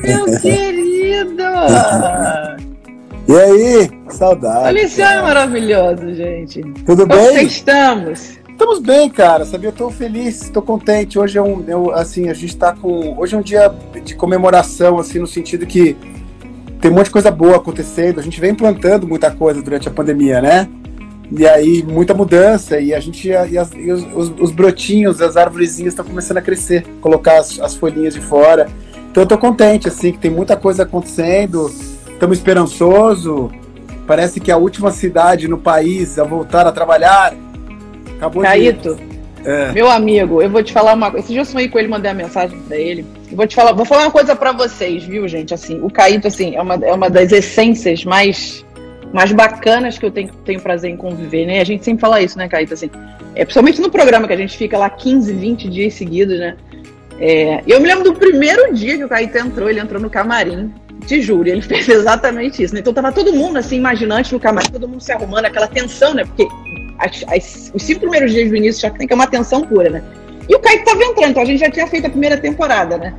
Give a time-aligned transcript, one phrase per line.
[0.00, 1.42] Meu querido!
[3.28, 3.90] E aí?
[4.08, 4.78] Saudade.
[5.00, 6.62] É maravilhoso, gente.
[6.84, 7.46] Tudo Como bem?
[7.46, 8.38] estamos?
[8.48, 9.44] Estamos bem, cara.
[9.44, 9.68] Sabia?
[9.68, 11.18] Eu tô feliz, tô contente.
[11.18, 13.18] Hoje é um, eu, assim, a gente tá com.
[13.18, 13.72] Hoje é um dia
[14.04, 15.96] de comemoração, assim, no sentido que
[16.80, 18.18] tem um monte de coisa boa acontecendo.
[18.18, 20.68] A gente vem plantando muita coisa durante a pandemia, né?
[21.30, 23.28] E aí, muita mudança, e a gente.
[23.28, 27.58] E, as, e os, os, os, brotinhos, as árvorezinhas estão começando a crescer, colocar as,
[27.58, 28.68] as folhinhas de fora.
[29.12, 31.70] Então eu tô contente, assim, que tem muita coisa acontecendo.
[32.08, 33.52] Estamos esperançoso.
[34.06, 37.34] Parece que a última cidade no país a voltar a trabalhar
[38.16, 39.48] acabou Caíto, de...
[39.48, 39.70] é.
[39.72, 41.26] meu amigo, eu vou te falar uma coisa.
[41.26, 43.04] Esse dia eu sonhei com ele, mandei uma mensagem para ele.
[43.30, 45.52] Eu vou te falar, vou falar uma coisa para vocês, viu, gente?
[45.52, 48.64] Assim, o Caíto, assim, é uma, é uma das essências mais
[49.12, 51.60] mais bacanas que eu tenho, tenho prazer em conviver, né?
[51.60, 52.72] A gente sempre fala isso, né, Caíto?
[52.72, 52.90] Assim,
[53.34, 56.56] é, principalmente no programa que a gente fica lá 15, 20 dias seguidos, né?
[57.24, 60.74] É, eu me lembro do primeiro dia que o Caíto entrou, ele entrou no camarim,
[61.06, 62.74] te juro, ele fez exatamente isso.
[62.74, 62.80] Né?
[62.80, 66.24] Então tava todo mundo assim, imaginante no camarim, todo mundo se arrumando, aquela tensão, né?
[66.24, 66.48] Porque
[66.98, 69.88] as, as, os cinco primeiros dias do início já tem que é uma tensão pura,
[69.88, 70.02] né?
[70.48, 73.14] E o Caíto tava entrando, então a gente já tinha feito a primeira temporada, né?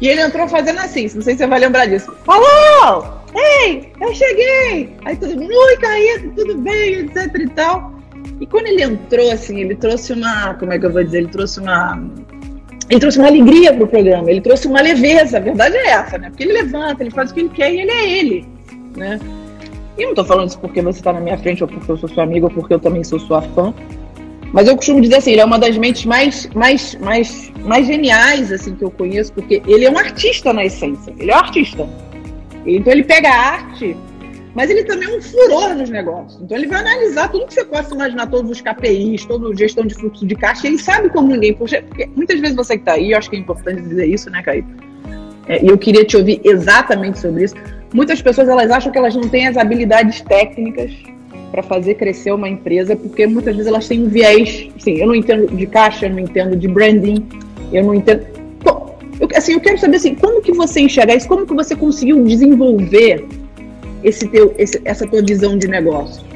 [0.00, 2.14] E ele entrou fazendo assim, não sei se você vai lembrar disso.
[2.28, 3.04] Alô!
[3.34, 4.94] Ei, eu cheguei!
[5.04, 7.92] Aí todo mundo, oi, Caíto, tudo bem, etc e tal.
[8.40, 11.28] E quando ele entrou, assim, ele trouxe uma, como é que eu vou dizer, ele
[11.28, 12.00] trouxe uma,
[12.90, 16.30] ele trouxe uma alegria pro programa, ele trouxe uma leveza, a verdade é essa, né?
[16.30, 18.46] Porque ele levanta, ele faz o que ele quer e ele é ele,
[18.96, 19.20] né?
[19.98, 22.08] E não tô falando isso porque você tá na minha frente ou porque eu sou
[22.08, 23.74] sua amiga ou porque eu também sou sua fã,
[24.52, 28.50] mas eu costumo dizer assim, ele é uma das mentes mais, mais, mais, mais geniais
[28.50, 31.12] assim que eu conheço, porque ele é um artista na essência.
[31.18, 31.88] Ele é um artista.
[32.64, 33.96] Então ele pega a arte,
[34.54, 36.40] mas ele também é um furor nos negócios.
[36.42, 39.86] Então ele vai analisar tudo que você possa imaginar, todos os KPIs, toda a gestão
[39.86, 41.54] de fluxo de caixa, ele sabe como ninguém.
[41.54, 41.82] Porque
[42.16, 44.64] muitas vezes você que está aí, eu acho que é importante dizer isso, né, Caio?
[45.46, 47.54] É, e eu queria te ouvir exatamente sobre isso.
[47.92, 50.92] Muitas pessoas elas acham que elas não têm as habilidades técnicas
[51.50, 54.68] para fazer crescer uma empresa, porque muitas vezes elas têm um viés.
[54.76, 57.26] Assim, eu não entendo de caixa, eu não entendo de branding,
[57.72, 58.26] eu não entendo.
[59.20, 62.22] Eu, assim, eu quero saber assim, como que você enxerga isso, como que você conseguiu
[62.24, 63.26] desenvolver
[64.02, 66.28] esse teu, esse, essa tua visão de negócio?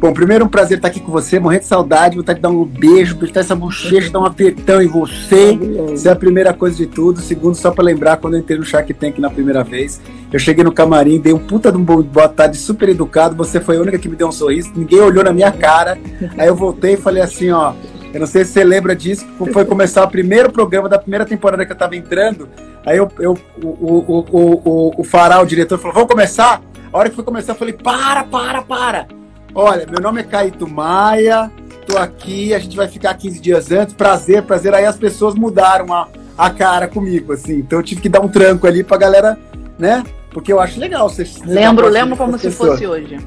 [0.00, 2.48] Bom, primeiro é um prazer estar aqui com você, morrendo de saudade, vontade de dar
[2.48, 5.58] um beijo, apertar essa bochecha, dar um apertão em você.
[5.92, 7.20] Isso é a primeira coisa de tudo.
[7.20, 10.00] Segundo, só para lembrar, quando eu entrei no Shark Tank na primeira vez,
[10.32, 13.36] eu cheguei no camarim, dei um puta de um boa tarde, super educado.
[13.36, 15.98] Você foi a única que me deu um sorriso, ninguém olhou na minha cara.
[16.38, 17.74] Aí eu voltei e falei assim: ó,
[18.12, 21.64] eu não sei se você lembra disso, foi começar o primeiro programa da primeira temporada
[21.64, 22.48] que eu tava entrando.
[22.84, 26.60] Aí eu, eu o, o, o, o, o Fará, o diretor, falou: vamos começar?
[26.92, 29.06] A hora que foi começar, eu falei: para, para, para.
[29.54, 31.50] Olha, meu nome é Caíto Maia,
[31.86, 33.94] tô aqui, a gente vai ficar 15 dias antes.
[33.94, 34.74] Prazer, prazer.
[34.74, 37.58] Aí as pessoas mudaram a, a cara comigo, assim.
[37.58, 39.38] Então eu tive que dar um tranco ali pra galera,
[39.78, 40.02] né?
[40.30, 41.24] Porque eu acho legal você.
[41.44, 43.18] Lembro, lembro como se fosse hoje.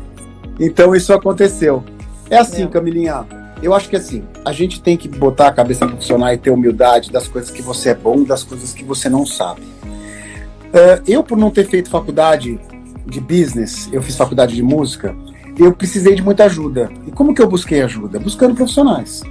[0.60, 1.84] Então isso aconteceu.
[2.30, 3.26] É assim, Camilinha.
[3.64, 7.10] Eu acho que assim, a gente tem que botar a cabeça profissional e ter humildade
[7.10, 9.62] das coisas que você é bom das coisas que você não sabe.
[9.62, 12.60] Uh, eu, por não ter feito faculdade
[13.06, 15.16] de business, eu fiz faculdade de música,
[15.58, 16.92] eu precisei de muita ajuda.
[17.08, 18.20] E como que eu busquei ajuda?
[18.20, 19.24] Buscando profissionais,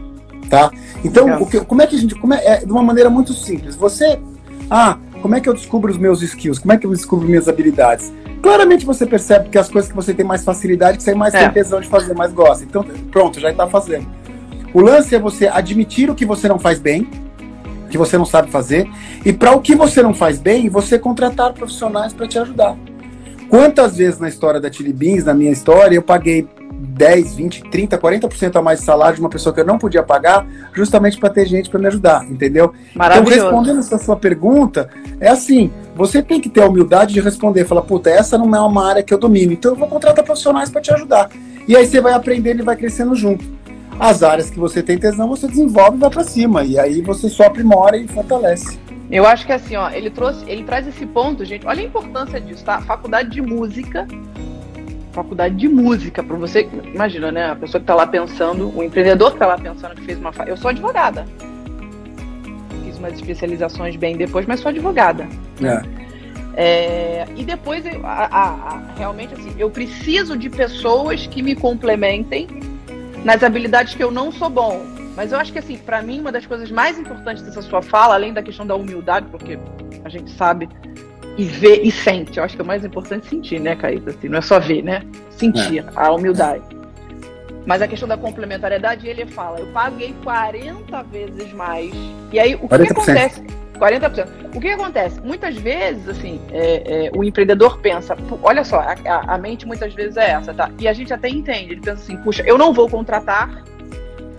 [0.49, 0.71] tá?
[1.05, 3.77] Então, que, como é que a gente, como é, é, de uma maneira muito simples.
[3.77, 4.19] Você,
[4.71, 6.59] ah, como é que eu descubro os meus skills?
[6.59, 8.11] Como é que eu descubro minhas habilidades?
[8.41, 11.41] Claramente você percebe que as coisas que você tem mais facilidade, que você mais é.
[11.41, 12.65] tem tesão de fazer, mais gosta.
[12.65, 14.07] Então, pronto, já está fazendo.
[14.75, 17.09] O lance é você admitir o que você não faz bem,
[17.91, 18.89] que você não sabe fazer,
[19.25, 22.77] e para o que você não faz bem, você contratar profissionais para te ajudar.
[23.51, 27.99] Quantas vezes na história da Chili Beans, na minha história, eu paguei 10, 20, 30,
[27.99, 31.29] 40% a mais de salário de uma pessoa que eu não podia pagar, justamente para
[31.29, 32.73] ter gente para me ajudar, entendeu?
[32.95, 34.89] Então, respondendo essa sua pergunta,
[35.21, 38.61] é assim: você tem que ter a humildade de responder, falar, puta, essa não é
[38.61, 41.31] uma área que eu domino, então eu vou contratar profissionais para te ajudar.
[41.69, 43.45] E aí você vai aprendendo e vai crescendo junto.
[43.99, 46.65] As áreas que você tem tesão, você desenvolve e vai para cima.
[46.65, 48.79] E aí você só aprimora e fortalece.
[49.11, 51.67] Eu acho que assim, ó, ele trouxe, ele traz esse ponto, gente.
[51.67, 52.81] Olha a importância disso, tá?
[52.81, 54.07] Faculdade de música.
[55.13, 57.51] Faculdade de música, para você, imagina, né?
[57.51, 60.33] A pessoa que tá lá pensando, o empreendedor que tá lá pensando que fez uma.
[60.47, 61.27] Eu sou advogada.
[62.83, 65.29] Fiz umas especializações bem depois, mas sou advogada.
[65.63, 66.03] É.
[66.55, 72.47] É, e depois, a, a, a, realmente, assim, eu preciso de pessoas que me complementem
[73.25, 74.85] nas habilidades que eu não sou bom.
[75.15, 78.15] Mas eu acho que, assim, para mim, uma das coisas mais importantes dessa sua fala,
[78.15, 79.59] além da questão da humildade, porque
[80.05, 80.69] a gente sabe
[81.37, 82.39] e vê e sente.
[82.39, 84.11] Eu acho que é o mais importante sentir, né, Caíta?
[84.11, 85.03] Assim, não é só ver, né?
[85.31, 85.85] Sentir é.
[85.95, 86.65] a humildade.
[87.67, 91.93] Mas a questão da complementariedade, ele fala, eu paguei 40 vezes mais.
[92.33, 93.45] E aí, o que, que acontece?
[93.83, 94.29] 40%.
[94.55, 95.21] O que acontece?
[95.21, 100.17] Muitas vezes, assim, é, é, o empreendedor pensa, olha só, a, a, mente muitas vezes
[100.17, 100.71] é essa, tá?
[100.79, 103.65] E a gente até entende, ele pensa assim, puxa, eu não vou contratar,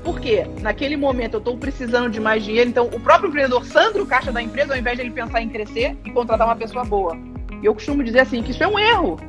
[0.04, 4.06] porque naquele momento eu estou precisando de mais dinheiro, então o próprio empreendedor sangra o
[4.06, 7.18] caixa da empresa ao invés de ele pensar em crescer e contratar uma pessoa boa.
[7.62, 9.20] E eu costumo dizer assim, que isso é um erro.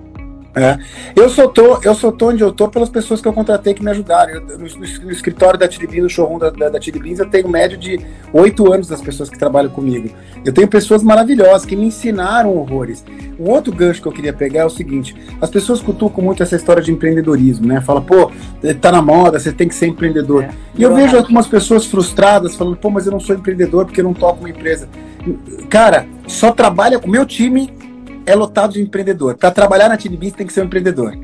[0.54, 0.78] É.
[1.16, 3.82] Eu só tô, eu só tô onde eu tô pelas pessoas que eu contratei que
[3.82, 4.34] me ajudaram.
[4.34, 8.00] Eu, no, no, escritório da Tiribins, no showroom da, da, da eu tenho médio de
[8.32, 10.10] oito anos das pessoas que trabalham comigo.
[10.44, 13.04] Eu tenho pessoas maravilhosas que me ensinaram horrores.
[13.36, 16.54] O outro gancho que eu queria pegar é o seguinte: as pessoas cutucam muito essa
[16.54, 17.80] história de empreendedorismo, né?
[17.80, 18.30] Fala, pô,
[18.80, 20.44] tá na moda, você tem que ser empreendedor.
[20.44, 20.50] É.
[20.76, 24.00] E eu, eu vejo algumas pessoas frustradas falando, pô, mas eu não sou empreendedor porque
[24.00, 24.88] eu não toco uma empresa.
[25.68, 27.72] Cara, só trabalha com meu time
[28.26, 29.36] é lotado de empreendedor.
[29.36, 31.16] Para trabalhar na Tilibins tem que ser um empreendedor.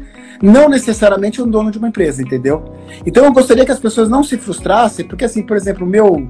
[0.43, 2.75] Não necessariamente um dono de uma empresa, entendeu?
[3.05, 6.29] Então eu gostaria que as pessoas não se frustrassem, porque assim, por exemplo, o meu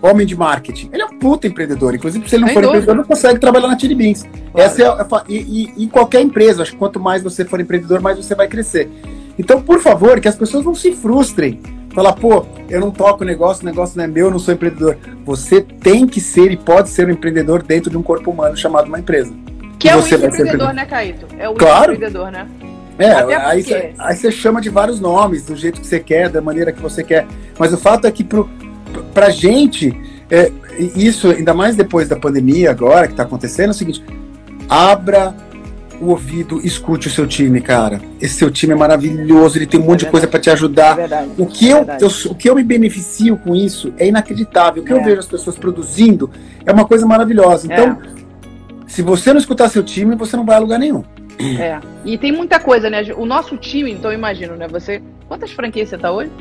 [0.00, 1.94] homem de marketing, ele é um puta empreendedor.
[1.94, 4.22] Inclusive, se ele não for empreendedor, não consegue trabalhar na Tilibins.
[4.22, 4.42] Claro.
[4.56, 8.00] Essa é, a, e, e, em qualquer empresa, acho que quanto mais você for empreendedor,
[8.00, 8.88] mais você vai crescer.
[9.38, 11.60] Então, por favor, que as pessoas não se frustrem.
[11.94, 14.54] Falar, pô, eu não toco o negócio, o negócio não é meu, eu não sou
[14.54, 14.96] empreendedor.
[15.24, 18.86] Você tem que ser e pode ser um empreendedor dentro de um corpo humano chamado
[18.86, 19.32] uma empresa.
[19.78, 21.26] Que é o empreendedor, né, Caíto?
[21.38, 21.92] É o claro.
[21.92, 22.48] empreendedor, né?
[22.98, 26.40] É, aí você, aí você chama de vários nomes, do jeito que você quer, da
[26.40, 27.26] maneira que você quer.
[27.56, 28.50] Mas o fato é que pro,
[29.14, 29.96] pra gente,
[30.28, 30.50] é,
[30.96, 34.04] isso, ainda mais depois da pandemia agora que tá acontecendo, é o seguinte,
[34.68, 35.32] abra
[36.00, 38.00] o ouvido, escute o seu time, cara.
[38.20, 40.92] Esse seu time é maravilhoso, ele tem um monte é de coisa para te ajudar.
[40.92, 44.06] É verdade, o, que é eu, eu, o que eu me beneficio com isso é
[44.08, 44.82] inacreditável.
[44.82, 45.04] O que eu é.
[45.04, 46.30] vejo as pessoas produzindo
[46.64, 47.66] é uma coisa maravilhosa.
[47.66, 48.27] Então, é.
[48.88, 51.04] Se você não escutar seu time, você não vai a lugar nenhum.
[51.38, 51.78] É.
[52.04, 53.02] E tem muita coisa, né?
[53.16, 54.66] O nosso time, então eu imagino, né?
[54.66, 55.00] Você.
[55.28, 56.32] Quantas franquias você tá hoje?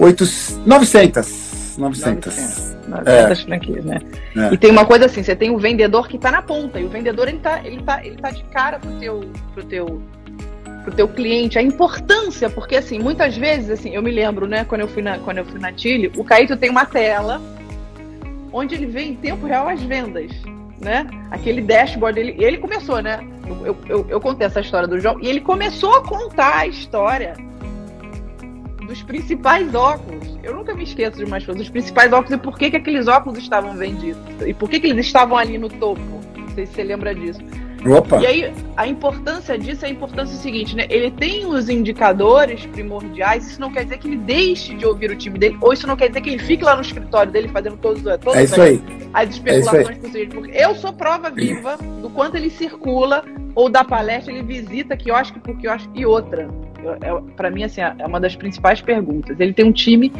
[0.00, 0.24] Oito.
[0.66, 1.76] 900.
[1.76, 2.76] 900.
[2.88, 3.44] 900, é.
[3.44, 4.00] franquias, né?
[4.36, 4.54] É.
[4.54, 6.88] E tem uma coisa assim, você tem o vendedor que tá na ponta, e o
[6.88, 9.20] vendedor ele tá, ele tá, ele tá de cara pro teu,
[9.54, 10.02] pro teu,
[10.82, 14.80] pro teu cliente, a importância, porque assim, muitas vezes, assim, eu me lembro, né, quando
[14.80, 17.40] eu fui na, quando eu fui na Chile, o Caíto tem uma tela
[18.50, 20.32] onde ele vê em tempo real as vendas
[20.80, 21.06] né?
[21.30, 23.20] Aquele dashboard, ele, ele começou, né?
[23.64, 27.34] Eu, eu, eu contei essa história do João, e ele começou a contar a história
[28.86, 30.38] dos principais óculos.
[30.42, 33.06] Eu nunca me esqueço de umas coisas, dos principais óculos e por que, que aqueles
[33.06, 34.20] óculos estavam vendidos.
[34.46, 36.00] E por que, que eles estavam ali no topo.
[36.36, 37.40] Não sei se você lembra disso.
[37.86, 38.20] Opa.
[38.20, 40.86] E aí, a importância disso é a importância seguinte, né?
[40.90, 45.16] Ele tem os indicadores primordiais, isso não quer dizer que ele deixe de ouvir o
[45.16, 47.76] time dele, ou isso não quer dizer que ele fique lá no escritório dele fazendo
[47.76, 48.82] todos, todas é isso aí.
[49.14, 50.28] as especulações é possíveis.
[50.34, 55.10] Porque eu sou prova viva do quanto ele circula, ou da palestra, ele visita que
[55.10, 55.88] eu acho que porque eu acho.
[55.94, 56.48] E outra,
[57.00, 59.38] é, para mim, assim, é uma das principais perguntas.
[59.38, 60.12] Ele tem um time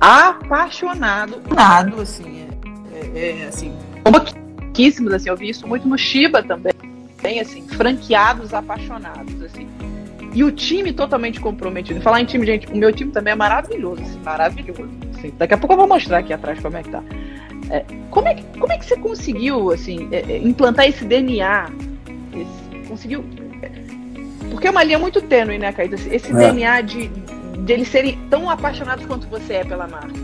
[0.00, 2.46] apaixonado, nada, assim,
[2.92, 6.72] é, é, é assim, pouquíssimos, assim, eu vi isso muito no Shiba também
[7.20, 9.68] bem assim, franqueados apaixonados, assim.
[10.32, 12.00] E o time totalmente comprometido.
[12.00, 14.88] Falar em time, gente, o meu time também é maravilhoso, assim, maravilhoso.
[15.16, 15.34] Assim.
[15.36, 17.02] Daqui a pouco eu vou mostrar aqui atrás como é que tá.
[17.70, 21.70] É, como, é que, como é que você conseguiu, assim, é, é implantar esse DNA?
[22.34, 23.24] Esse, conseguiu...
[24.50, 25.94] Porque é uma linha muito tênue, né, Caíto?
[25.94, 26.34] Esse é.
[26.34, 30.18] DNA de, de eles serem tão apaixonados quanto você é pela marca.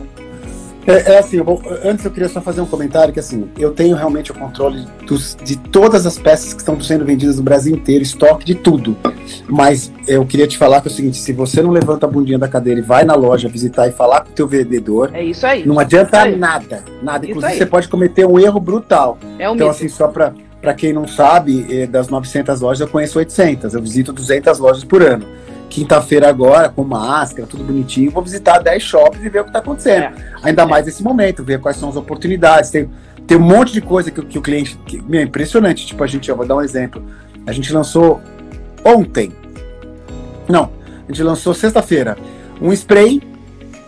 [0.86, 1.38] É, é assim,
[1.84, 5.36] antes eu queria só fazer um comentário que assim, eu tenho realmente o controle dos,
[5.42, 8.96] de todas as peças que estão sendo vendidas no Brasil inteiro, estoque de tudo.
[9.48, 12.38] Mas eu queria te falar que é o seguinte, se você não levanta a bundinha
[12.38, 15.44] da cadeira e vai na loja visitar e falar com o teu vendedor, é isso
[15.46, 15.66] aí.
[15.66, 17.26] Não adianta nada, nada.
[17.26, 19.18] Inclusive você pode cometer um erro brutal.
[19.38, 19.70] É um então mito.
[19.70, 23.80] assim, só para para quem não sabe, eh, das 900 lojas eu conheço 800, eu
[23.80, 25.24] visito 200 lojas por ano
[25.68, 29.58] quinta-feira agora, com máscara, tudo bonitinho, vou visitar 10 shops e ver o que está
[29.58, 30.04] acontecendo.
[30.04, 30.14] É.
[30.42, 30.66] Ainda é.
[30.66, 32.70] mais nesse momento, ver quais são as oportunidades.
[32.70, 32.88] Tem,
[33.26, 34.78] tem um monte de coisa que, que o cliente.
[34.86, 35.86] Que, é impressionante.
[35.86, 37.02] Tipo, a gente, eu vou dar um exemplo.
[37.46, 38.20] A gente lançou
[38.84, 39.32] ontem.
[40.48, 40.70] Não,
[41.08, 42.16] a gente lançou sexta-feira
[42.60, 43.22] um spray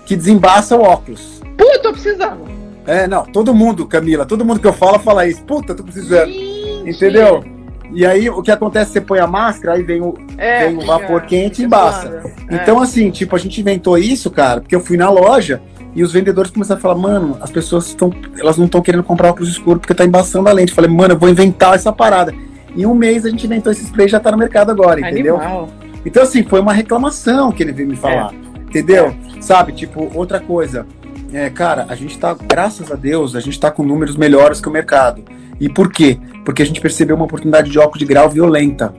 [0.07, 1.41] que desembaça o óculos.
[1.57, 2.49] Puta, tô precisando.
[2.87, 5.43] É, não, todo mundo, Camila, todo mundo que eu falo fala isso.
[5.43, 6.31] Puta, tô precisando.
[6.31, 6.91] Gente.
[6.91, 7.45] Entendeu?
[7.93, 8.93] E aí o que acontece?
[8.93, 12.23] Você põe a máscara, aí vem o, é, vem o vapor quente e embaça.
[12.49, 12.55] É.
[12.55, 15.61] Então, assim, tipo, a gente inventou isso, cara, porque eu fui na loja
[15.95, 18.13] e os vendedores começaram a falar, mano, as pessoas estão.
[18.39, 20.71] Elas não estão querendo comprar óculos escuros porque tá embaçando a lente.
[20.71, 22.33] Eu falei, mano, eu vou inventar essa parada.
[22.77, 25.37] Em um mês a gente inventou esse spray já tá no mercado agora, entendeu?
[25.37, 25.69] Animal.
[26.05, 28.33] Então, assim, foi uma reclamação que ele veio me falar.
[28.33, 28.61] É.
[28.61, 29.07] Entendeu?
[29.07, 29.41] É.
[29.41, 30.87] Sabe, tipo, outra coisa.
[31.33, 34.69] É, cara, a gente tá, graças a Deus, a gente tá com números melhores que
[34.69, 35.23] o mercado.
[35.61, 36.19] E por quê?
[36.45, 38.95] Porque a gente percebeu uma oportunidade de óculos de grau violenta.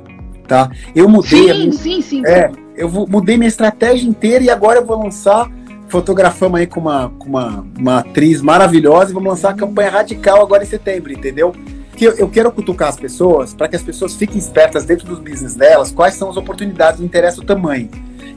[0.47, 0.69] Tá?
[0.95, 1.47] Eu mudei.
[1.47, 2.25] Sim, minha, sim, sim.
[2.25, 5.49] É, eu mudei minha estratégia inteira e agora eu vou lançar
[5.89, 10.41] fotografamos aí com uma, com uma, uma atriz maravilhosa e vamos lançar a campanha radical
[10.41, 11.53] agora em setembro, entendeu?
[11.97, 15.19] Que eu, eu quero cutucar as pessoas para que as pessoas fiquem espertas dentro dos
[15.19, 17.89] business delas, quais são as oportunidades, não interessa o tamanho.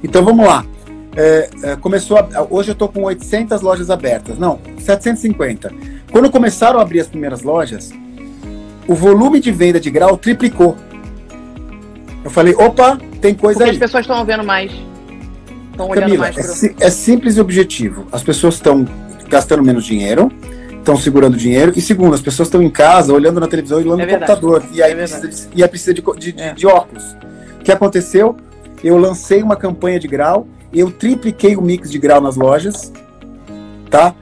[0.03, 0.65] Então vamos lá.
[1.15, 5.71] É, é, começou a, hoje eu estou com 800 lojas abertas, não, 750.
[6.11, 7.93] Quando começaram a abrir as primeiras lojas,
[8.89, 10.77] o volume de venda de grau triplicou.
[12.25, 13.77] Eu falei, opa, tem coisa Porque aí.
[13.77, 14.71] as pessoas estão vendo mais.
[15.71, 16.53] Estão olhando mais é, pro...
[16.53, 18.07] si- é simples e objetivo.
[18.13, 18.87] As pessoas estão
[19.29, 20.31] gastando menos dinheiro,
[20.79, 21.73] estão segurando dinheiro.
[21.75, 24.63] E segundo, as pessoas estão em casa, olhando na televisão e olhando É no computador.
[24.73, 26.53] E aí É precisa, de, e aí precisa de- de- É.
[26.53, 27.17] de óculos.
[27.61, 28.37] O que aconteceu?
[28.85, 32.93] Eu lancei uma campanha de grau, eu tripliquei o mix de grau nas lojas,
[33.91, 34.15] tá?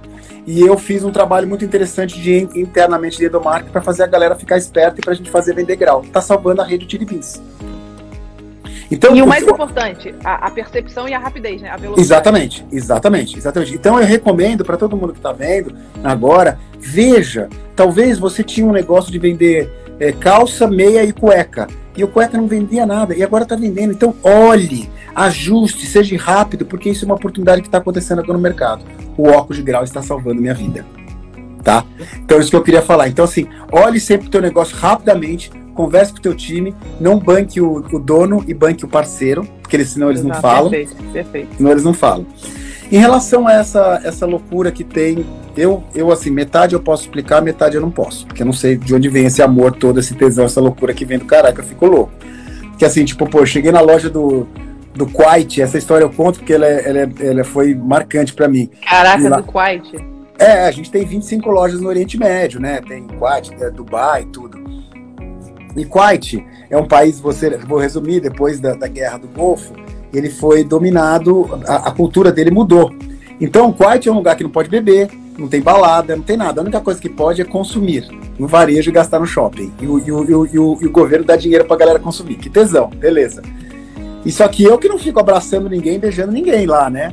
[0.52, 4.06] E eu fiz um trabalho muito interessante de in- internamente de Edomark para fazer a
[4.08, 6.04] galera ficar esperta e para a gente fazer vender grau.
[6.12, 7.40] Tá salvando a rede de Tiribins.
[8.90, 11.68] Então, E o mais eu- importante, a, a percepção e a rapidez, né?
[11.70, 12.00] A velocidade.
[12.04, 13.74] Exatamente, exatamente, exatamente.
[13.76, 18.72] Então eu recomendo para todo mundo que está vendo agora, veja, talvez você tinha um
[18.72, 21.68] negócio de vender é, calça, meia e cueca.
[21.96, 23.92] E o cueca não vendia nada, e agora está vendendo.
[23.92, 28.42] Então olhe, ajuste, seja rápido, porque isso é uma oportunidade que está acontecendo agora no
[28.42, 28.82] mercado.
[29.20, 30.86] O óculos de grau está salvando minha vida.
[31.62, 31.84] Tá?
[32.24, 33.06] Então é isso que eu queria falar.
[33.08, 37.60] Então, assim, olhe sempre o teu negócio rapidamente, converse com o teu time, não banque
[37.60, 41.12] o, o dono e banque o parceiro, porque eles, senão eles não Exato, falam Perfeito,
[41.12, 41.56] perfeito.
[41.58, 42.26] senão eles não falam.
[42.90, 45.24] Em relação a essa, essa loucura que tem,
[45.54, 48.26] eu, eu assim, metade eu posso explicar, metade eu não posso.
[48.26, 51.04] Porque eu não sei de onde vem esse amor todo, esse tesão, essa loucura que
[51.04, 52.10] vem do caraca, eu fico louco.
[52.78, 54.48] Que assim, tipo, pô, eu cheguei na loja do,
[54.94, 58.48] do Quite, essa história eu conto porque ela, é- ela, é- ela foi marcante pra
[58.48, 58.68] mim.
[58.88, 60.04] Caraca, lá- do Quiet.
[60.38, 62.80] É, a gente tem 25 lojas no Oriente Médio, né?
[62.88, 64.58] Tem Kuwait, é, Dubai, tudo.
[65.76, 69.74] E Kuwait é um país, você, vou resumir, depois da, da guerra do Golfo,
[70.14, 72.90] ele foi dominado, a, a cultura dele mudou.
[73.38, 76.60] Então, Kuwait é um lugar que não pode beber, não tem balada, não tem nada.
[76.60, 79.72] A única coisa que pode é consumir no varejo e gastar no shopping.
[79.80, 81.98] E o, e o, e o, e o, e o governo dá dinheiro pra galera
[81.98, 82.36] consumir.
[82.36, 83.42] Que tesão, beleza.
[84.24, 87.12] E só que eu que não fico abraçando ninguém, beijando ninguém lá, né?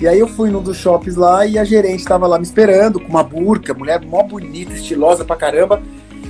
[0.00, 3.00] E aí eu fui num dos shoppings lá e a gerente estava lá me esperando
[3.00, 5.82] com uma burca, mulher mó bonita, estilosa pra caramba.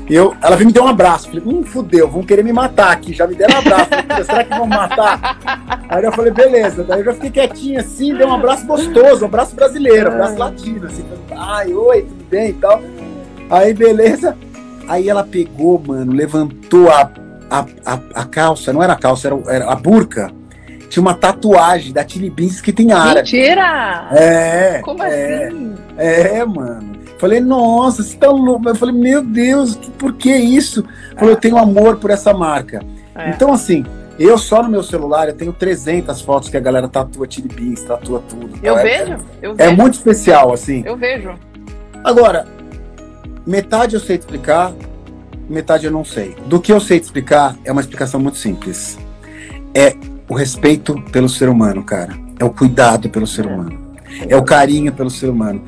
[0.08, 1.28] Eu, ela veio me dar um abraço.
[1.28, 3.12] Falei, hum, fudeu, vão querer me matar aqui.
[3.12, 3.86] Já me deram um abraço.
[3.86, 5.80] Falei, "Puta, Será que vão me matar?
[5.88, 6.84] Aí eu falei, beleza.
[6.84, 10.38] Daí eu já fiquei quietinho assim, dei um abraço gostoso, um abraço brasileiro, um abraço
[10.38, 11.04] latino, assim.
[11.32, 12.80] Ai, oi, tudo bem e tal.
[13.50, 14.36] Aí, beleza.
[14.86, 17.10] Aí ela pegou, mano, levantou a,
[17.50, 20.30] a, a, a calça, não era a calça, era, era a burca.
[20.88, 23.16] Tinha uma tatuagem da Tilly Beans que tem árabe.
[23.32, 24.08] Mentira!
[24.12, 24.80] É.
[24.84, 25.74] Como é, assim?
[25.96, 26.96] É, mano.
[27.18, 28.68] Falei, nossa, você tá louco.
[28.68, 30.84] Eu falei, meu Deus, por que isso?
[31.16, 32.82] Falei, eu tenho amor por essa marca.
[33.16, 33.30] É.
[33.30, 33.84] Então, assim,
[34.18, 37.82] eu só no meu celular, eu tenho 300 fotos que a galera tatua Tilly Beans,
[37.82, 38.50] tatua tudo.
[38.62, 39.76] Eu É- vejo, eu É, vejo.
[39.76, 40.82] muito especial, assim.
[40.86, 41.34] Eu vejo.
[42.04, 42.46] Agora,
[43.46, 44.72] metade eu sei explicar,
[45.48, 46.36] metade eu não sei.
[46.46, 48.98] Do que eu sei te explicar, é uma explicação muito simples.
[49.74, 49.94] É
[50.28, 52.16] o respeito pelo ser humano, cara.
[52.38, 53.78] É o cuidado pelo ser humano.
[54.28, 55.62] É o carinho pelo ser humano.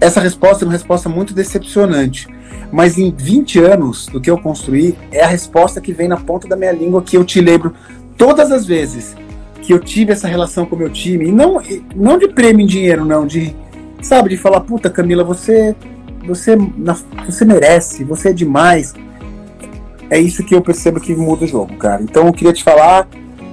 [0.00, 2.28] Essa resposta é uma resposta muito decepcionante.
[2.70, 6.46] Mas em 20 anos do que eu construí, é a resposta que vem na ponta
[6.46, 7.74] da minha língua que eu te lembro
[8.16, 9.16] todas as vezes
[9.62, 11.26] que eu tive essa relação com o meu time.
[11.28, 11.60] E não,
[11.94, 13.26] não de prêmio em dinheiro, não.
[13.26, 13.54] De,
[14.00, 15.74] sabe, de falar, puta, Camila, você,
[16.28, 16.56] você,
[17.26, 18.94] você merece, você é demais.
[20.10, 22.02] É isso que eu percebo que muda o jogo, cara.
[22.02, 23.08] Então eu queria te falar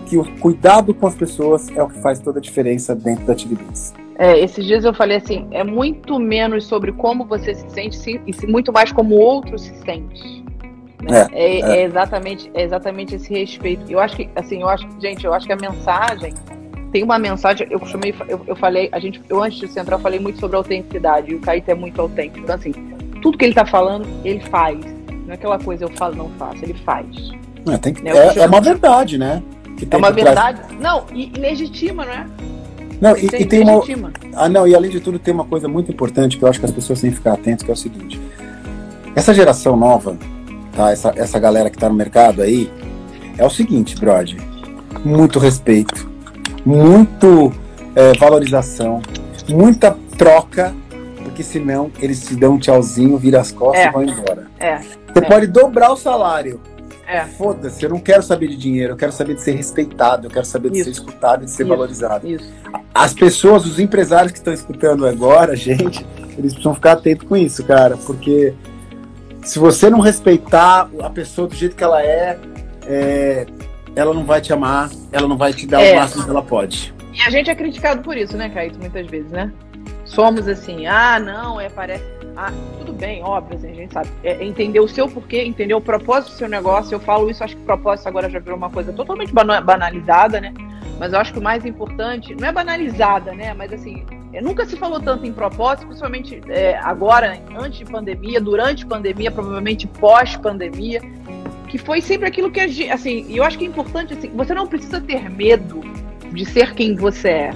[0.06, 3.34] que o cuidado com as pessoas é o que faz toda a diferença dentro da
[3.34, 3.94] Biz.
[4.18, 8.48] É, esses dias eu falei assim, é muito menos sobre como você se sente e
[8.48, 10.46] muito mais como o outro se sente.
[11.02, 11.28] né?
[11.34, 13.92] É, é exatamente, é exatamente esse respeito.
[13.92, 16.34] Eu acho que, assim, eu acho, gente, eu acho que a mensagem
[16.96, 17.68] tem uma mensagem.
[17.70, 21.30] Eu costumei, eu, eu falei, a gente, eu antes de central falei muito sobre autenticidade.
[21.30, 22.40] E o Caíto é muito autêntico.
[22.40, 22.72] Então, assim,
[23.22, 24.80] tudo que ele tá falando, ele faz.
[25.26, 26.64] Não é aquela coisa eu falo, não faço.
[26.64, 27.06] Ele faz.
[27.70, 29.44] É, tem que- É, eu é- é uma verdade, né?
[29.92, 30.56] É uma por trás.
[30.58, 30.76] verdade.
[30.80, 32.26] Não, e, e legitima, não é?
[33.02, 33.84] Não, e, Tem- e tem uma.
[34.34, 36.66] Ah, não, e além de tudo, tem uma coisa muito importante que eu acho que
[36.66, 38.22] as pessoas têm que ficar atentas, que é o seguinte.
[39.14, 40.18] Essa geração nova,
[40.74, 40.92] tá?
[40.92, 42.72] Essa, essa galera que tá no mercado aí,
[43.38, 44.38] é o seguinte, brother.
[45.04, 46.15] Muito respeito,
[46.66, 47.54] muito
[47.96, 49.02] é, valorização,
[49.50, 50.74] muita troca,
[51.24, 53.90] porque senão eles te dão um tchauzinho, viram as costas É.
[53.90, 54.48] e vão embora.
[54.60, 55.22] É, Você É.
[55.22, 56.60] pode dobrar o salário.
[57.08, 57.24] é.
[57.26, 60.46] Foda-se, eu não quero saber de dinheiro, eu quero saber de ser respeitado, eu quero
[60.46, 60.86] saber de Isso.
[60.86, 61.70] ser escutado e de ser Isso.
[61.70, 62.52] valorizado Isso.
[62.94, 66.04] as pessoas, os empresários que estão escutando agora, gente,
[66.36, 68.56] eles precisam ficar atentos com isso, cara, porque
[69.44, 72.40] se você não respeitar a pessoa do jeito que ela é,
[72.88, 73.46] é,
[73.96, 75.94] ela não vai te amar, ela não vai te dar É.
[75.94, 76.94] o máximo que ela pode.
[77.14, 79.52] E a gente é criticado por isso, né, Caíto, muitas vezes, né?
[80.04, 82.04] Somos assim, ah, não, é, parece.
[82.38, 84.10] Ah, tudo bem, óbvio, assim, a gente sabe.
[84.24, 86.94] É, entender o seu porquê, entender o propósito do seu negócio.
[86.94, 90.54] Eu falo isso, acho que o propósito agora já virou uma coisa totalmente banalizada, né?
[91.00, 93.54] Mas eu acho que o mais importante, não é banalizada, né?
[93.54, 98.40] Mas assim, é, nunca se falou tanto em propósito, principalmente é, agora, antes de pandemia,
[98.42, 101.02] durante pandemia, provavelmente pós-pandemia,
[101.76, 104.30] que foi sempre aquilo que a gente, assim, e eu acho que é importante, assim,
[104.30, 105.82] você não precisa ter medo
[106.32, 107.50] de ser quem você é.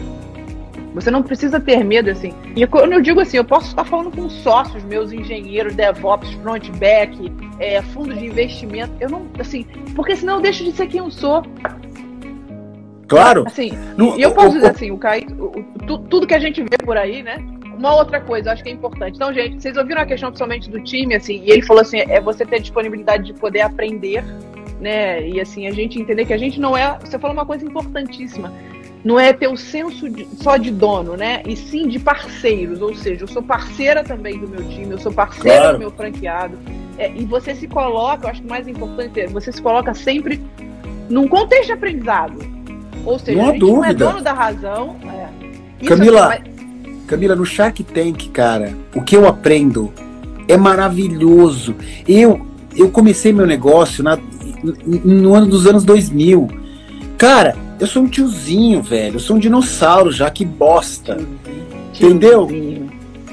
[0.94, 2.34] Você não precisa ter medo, assim.
[2.54, 6.68] E quando eu digo assim, eu posso estar falando com sócios meus, engenheiros, DevOps, front,
[6.72, 8.92] back, é, fundos de investimento.
[9.00, 11.42] Eu não, assim, porque senão eu deixo de ser quem eu sou.
[13.08, 13.46] Claro.
[13.48, 13.72] Assim,
[14.18, 16.98] e eu posso o, dizer assim, o Caio, o, tudo que a gente vê por
[16.98, 17.38] aí, né?
[17.80, 19.16] Uma outra coisa, acho que é importante.
[19.16, 22.20] Então, gente, vocês ouviram a questão principalmente do time, assim, e ele falou assim, é
[22.20, 24.22] você ter disponibilidade de poder aprender,
[24.82, 25.26] né?
[25.26, 27.00] E assim, a gente entender que a gente não é.
[27.00, 28.52] Você falou uma coisa importantíssima
[29.02, 31.42] não é ter o senso de, só de dono, né?
[31.46, 32.82] E sim de parceiros.
[32.82, 35.78] Ou seja, eu sou parceira também do meu time, eu sou parceira claro.
[35.78, 36.60] do meu franqueado.
[36.98, 39.94] É, e você se coloca, eu acho que o mais importante é, você se coloca
[39.94, 40.42] sempre
[41.10, 42.40] num contexto de aprendizado.
[43.06, 43.78] Ou seja, não a gente dúvida.
[43.78, 44.98] não é dono da razão.
[45.82, 45.86] É.
[45.88, 46.59] Camila, é
[47.10, 49.92] Camila, no Shark Tank, cara, o que eu aprendo
[50.48, 51.76] é maravilhoso.
[52.08, 54.16] Eu, eu comecei meu negócio na,
[55.04, 56.48] no ano dos anos 2000.
[57.18, 59.16] Cara, eu sou um tiozinho, velho.
[59.16, 61.18] Eu sou um dinossauro já, que bosta.
[61.96, 62.48] Entendeu?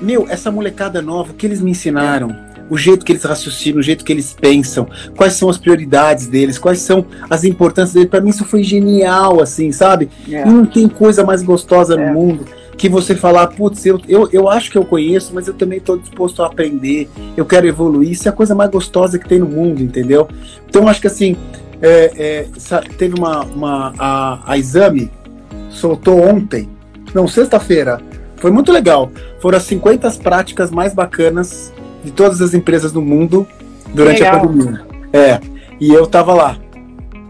[0.00, 2.34] Meu, essa molecada nova, o que eles me ensinaram?
[2.70, 6.58] O jeito que eles raciocinam, o jeito que eles pensam, quais são as prioridades deles,
[6.58, 8.08] quais são as importâncias deles.
[8.08, 10.08] Para mim, isso foi genial, assim, sabe?
[10.30, 10.46] É.
[10.46, 12.06] Não tem coisa mais gostosa é.
[12.06, 15.54] no mundo que você falar, putz, eu, eu, eu acho que eu conheço, mas eu
[15.54, 18.10] também estou disposto a aprender, eu quero evoluir.
[18.10, 20.28] Isso é a coisa mais gostosa que tem no mundo, entendeu?
[20.68, 21.36] Então, acho que assim,
[21.80, 25.10] é, é, teve uma, uma a, a, Exame
[25.70, 26.68] soltou ontem,
[27.14, 28.00] não, sexta-feira.
[28.36, 29.10] Foi muito legal.
[29.40, 31.72] Foram as 50 práticas mais bacanas
[32.04, 33.46] de todas as empresas do mundo
[33.94, 34.36] durante legal.
[34.36, 34.86] a pandemia.
[35.12, 35.40] É,
[35.80, 36.58] e eu tava lá.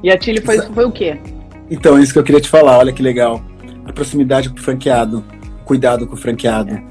[0.02, 1.18] E a Chile foi, foi o quê?
[1.70, 3.40] Então, é isso que eu queria te falar, olha que legal.
[3.84, 5.24] A proximidade com o franqueado,
[5.66, 6.70] cuidado com o franqueado.
[6.70, 6.82] É.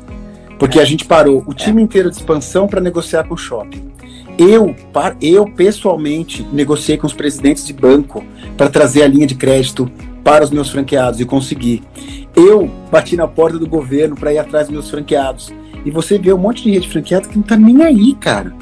[0.59, 0.81] Porque é.
[0.81, 3.91] a gente parou o time inteiro de expansão para negociar com o shopping.
[4.37, 4.75] Eu,
[5.21, 8.23] eu pessoalmente negociei com os presidentes de banco
[8.57, 9.89] para trazer a linha de crédito
[10.23, 11.81] para os meus franqueados e consegui.
[12.35, 15.53] Eu bati na porta do governo para ir atrás dos meus franqueados.
[15.85, 18.53] E você vê um monte de rede franqueada que não tá nem aí, cara.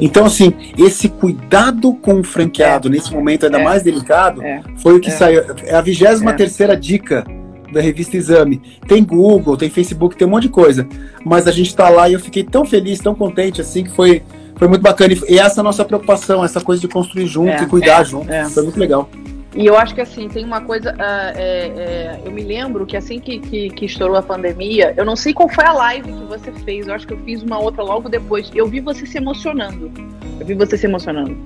[0.00, 2.90] Então, assim, esse cuidado com o franqueado é.
[2.90, 3.64] nesse momento ainda é.
[3.64, 4.62] mais delicado é.
[4.76, 5.12] foi o que é.
[5.12, 5.42] saiu.
[5.64, 6.32] É a 23 é.
[6.32, 7.24] terceira dica
[7.72, 8.60] da revista Exame.
[8.86, 10.86] Tem Google, tem Facebook, tem um monte de coisa.
[11.24, 14.22] Mas a gente está lá e eu fiquei tão feliz, tão contente, assim, que foi
[14.58, 15.14] foi muito bacana.
[15.28, 18.04] E essa é a nossa preocupação, essa coisa de construir junto é, e cuidar é,
[18.04, 18.30] junto.
[18.30, 18.44] É.
[18.46, 19.08] Foi muito legal.
[19.54, 20.92] E eu acho que assim, tem uma coisa.
[20.92, 25.04] Uh, é, é, eu me lembro que assim que, que, que, estourou a pandemia, eu
[25.04, 27.58] não sei qual foi a live que você fez, eu acho que eu fiz uma
[27.58, 28.50] outra logo depois.
[28.54, 29.90] Eu vi você se emocionando.
[30.38, 31.36] Eu vi você se emocionando.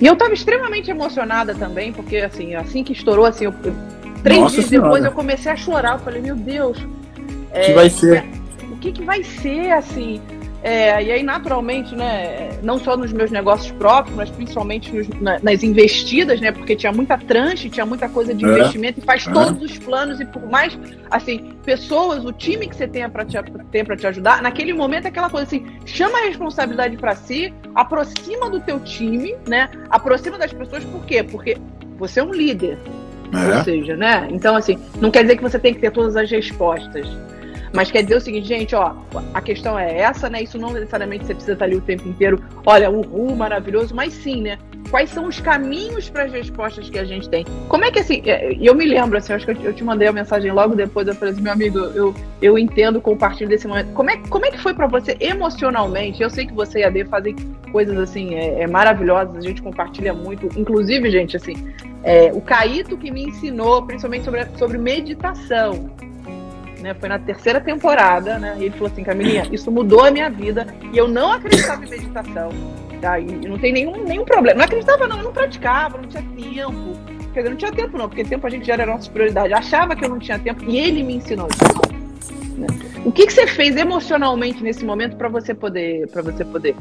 [0.00, 3.74] E eu tava extremamente emocionada também, porque assim, assim que estourou, assim, eu, eu,
[4.24, 4.88] três Nossa dias senhora.
[4.88, 5.92] depois eu comecei a chorar.
[5.92, 6.78] Eu falei, meu Deus.
[6.78, 8.24] O que vai ser?
[8.72, 10.20] O que, que vai ser, assim?
[10.62, 15.38] É, e aí, naturalmente, né, não só nos meus negócios próprios, mas principalmente nos, na,
[15.40, 18.48] nas investidas, né, porque tinha muita tranche, tinha muita coisa de é.
[18.48, 19.30] investimento e faz é.
[19.30, 20.78] todos os planos e por mais,
[21.10, 23.36] assim, pessoas, o time que você tenha para te,
[23.70, 27.52] tem para te ajudar, naquele momento é aquela coisa assim, chama a responsabilidade para si,
[27.74, 31.22] aproxima do teu time, né, aproxima das pessoas, por quê?
[31.22, 31.58] Porque
[31.98, 32.78] você é um líder,
[33.32, 33.56] é.
[33.56, 36.30] ou seja, né, então assim, não quer dizer que você tem que ter todas as
[36.30, 37.06] respostas,
[37.74, 38.94] mas quer dizer o seguinte, gente, ó,
[39.34, 40.44] a questão é essa, né?
[40.44, 44.42] Isso não necessariamente você precisa estar ali o tempo inteiro, olha, uhul, maravilhoso, mas sim,
[44.42, 44.58] né?
[44.94, 47.44] Quais são os caminhos para as respostas que a gente tem?
[47.68, 50.12] Como é que assim, é, eu me lembro, assim, acho que eu te mandei a
[50.12, 53.92] mensagem logo depois, eu falei assim, meu amigo, eu, eu entendo, compartilho desse momento.
[53.92, 56.22] Como é, como é que foi para você emocionalmente?
[56.22, 57.34] Eu sei que você e a D fazem
[57.72, 60.48] coisas assim, é, é maravilhosas, a gente compartilha muito.
[60.56, 65.90] Inclusive, gente, assim, é, o Caíto que me ensinou, principalmente sobre, sobre meditação
[66.84, 66.94] né?
[66.94, 68.56] Foi na terceira temporada, né?
[68.58, 71.88] E ele falou assim, Camilinha, isso mudou a minha vida e eu não acreditava em
[71.88, 72.50] meditação.
[73.04, 73.20] Tá?
[73.20, 74.56] E não tem nenhum, nenhum problema.
[74.56, 76.98] Não acreditava, não, eu não praticava, não tinha tempo.
[77.34, 79.52] Quer dizer, não tinha tempo, não, porque tempo a gente já era a nossa prioridade.
[79.52, 82.56] Achava que eu não tinha tempo e ele me ensinou isso.
[82.56, 82.66] Né?
[83.04, 86.74] O que, que você fez emocionalmente nesse momento para você poder para você poder?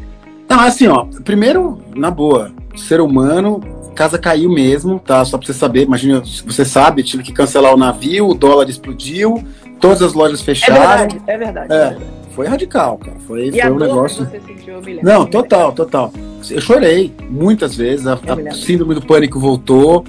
[0.47, 1.07] Ah, assim, ó.
[1.25, 3.59] Primeiro, na boa, ser humano,
[3.93, 5.25] casa caiu mesmo, tá?
[5.25, 9.43] Só pra você saber, imagina, você sabe, tive que cancelar o navio, o dólar explodiu,
[9.83, 10.77] Todas as lojas fecharam.
[10.77, 11.73] É verdade, é verdade.
[11.73, 12.22] É, é verdade.
[12.35, 13.17] Foi radical, cara.
[13.27, 14.27] Foi, foi um negócio.
[14.29, 16.11] Sentiu, Não, total, total.
[16.49, 20.03] Eu chorei muitas vezes, a, a síndrome do pânico voltou,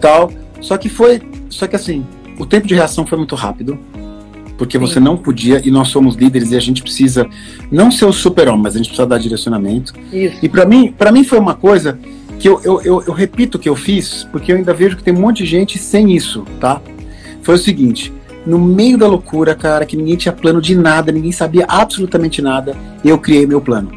[0.00, 0.30] tal.
[0.60, 2.04] Só que foi, só que assim,
[2.38, 3.78] o tempo de reação foi muito rápido,
[4.56, 4.86] porque Sim.
[4.86, 7.28] você não podia, e nós somos líderes e a gente precisa
[7.70, 9.94] não ser o super-homem, mas a gente precisa dar direcionamento.
[10.12, 10.38] Isso.
[10.42, 11.98] E para mim, para mim foi uma coisa
[12.40, 15.14] que eu, eu, eu, eu repito que eu fiz, porque eu ainda vejo que tem
[15.14, 16.80] um monte de gente sem isso, tá?
[17.42, 18.12] Foi o seguinte,
[18.48, 22.74] no meio da loucura, cara, que ninguém tinha plano de nada, ninguém sabia absolutamente nada,
[23.04, 23.92] eu criei meu plano.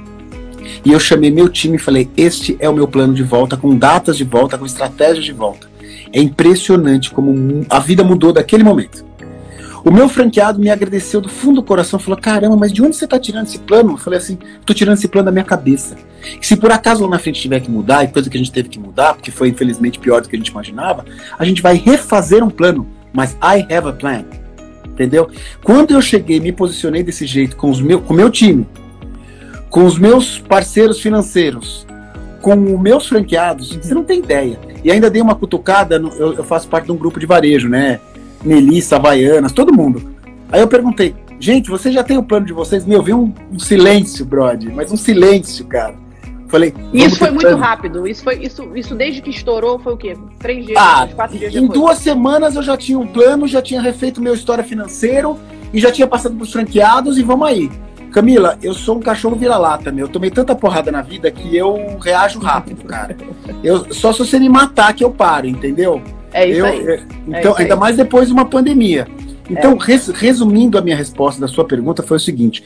[0.84, 3.76] E eu chamei meu time e falei: Este é o meu plano de volta, com
[3.76, 5.70] datas de volta, com estratégias de volta.
[6.12, 9.06] É impressionante como a vida mudou daquele momento.
[9.86, 13.06] O meu franqueado me agradeceu do fundo do coração, falou: Caramba, mas de onde você
[13.06, 13.94] está tirando esse plano?
[13.94, 15.96] Eu falei assim: Estou tirando esse plano da minha cabeça.
[16.42, 18.52] E se por acaso lá na frente tiver que mudar, e coisa que a gente
[18.52, 21.06] teve que mudar, porque foi infelizmente pior do que a gente imaginava,
[21.40, 22.86] a gente vai refazer um plano.
[23.14, 24.24] Mas I have a plan
[25.02, 25.30] entendeu?
[25.64, 28.68] Quando eu cheguei, me posicionei desse jeito com os meu, com o meu time,
[29.70, 31.88] com os meus parceiros financeiros,
[32.42, 34.60] com os meus franqueados, você não tem ideia.
[34.84, 37.70] E ainda dei uma cutucada, no, eu, eu, faço parte de um grupo de varejo,
[37.70, 38.00] né?
[38.44, 40.12] Melissa, Havaianas, todo mundo.
[40.52, 42.86] Aí eu perguntei, gente, você já tem o plano de vocês?
[42.86, 45.96] Meu, vi um, um silêncio, brother, mas um silêncio, cara.
[46.52, 48.06] Falei, isso foi muito rápido.
[48.06, 50.18] Isso foi isso, isso desde que estourou foi o quê?
[50.38, 51.80] Três dias, ah, quatro dias Em depois.
[51.80, 55.40] duas semanas eu já tinha um plano, já tinha refeito meu história financeiro
[55.74, 57.72] e já tinha passado para os franqueados e vamos aí.
[58.12, 60.08] Camila, eu sou um cachorro vira-lata, meu.
[60.08, 63.16] Eu tomei tanta porrada na vida que eu reajo rápido, cara.
[63.64, 66.02] Eu, só se você me matar que eu paro, entendeu?
[66.34, 66.86] É isso eu, aí.
[66.86, 67.80] Eu, então, é ainda aí.
[67.80, 69.08] mais depois de uma pandemia.
[69.50, 69.86] Então, é.
[69.86, 72.62] res, resumindo a minha resposta da sua pergunta, foi o seguinte: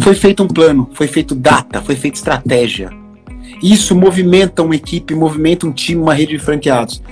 [0.00, 2.99] foi feito um plano, foi feito data, foi feita estratégia.
[3.62, 7.02] Isso movimenta uma equipe, movimenta um time, uma rede de franqueados.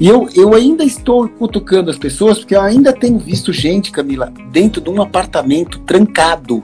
[0.00, 4.32] E eu, eu ainda estou cutucando as pessoas, porque eu ainda tenho visto gente, Camila,
[4.50, 6.62] dentro de um apartamento trancado.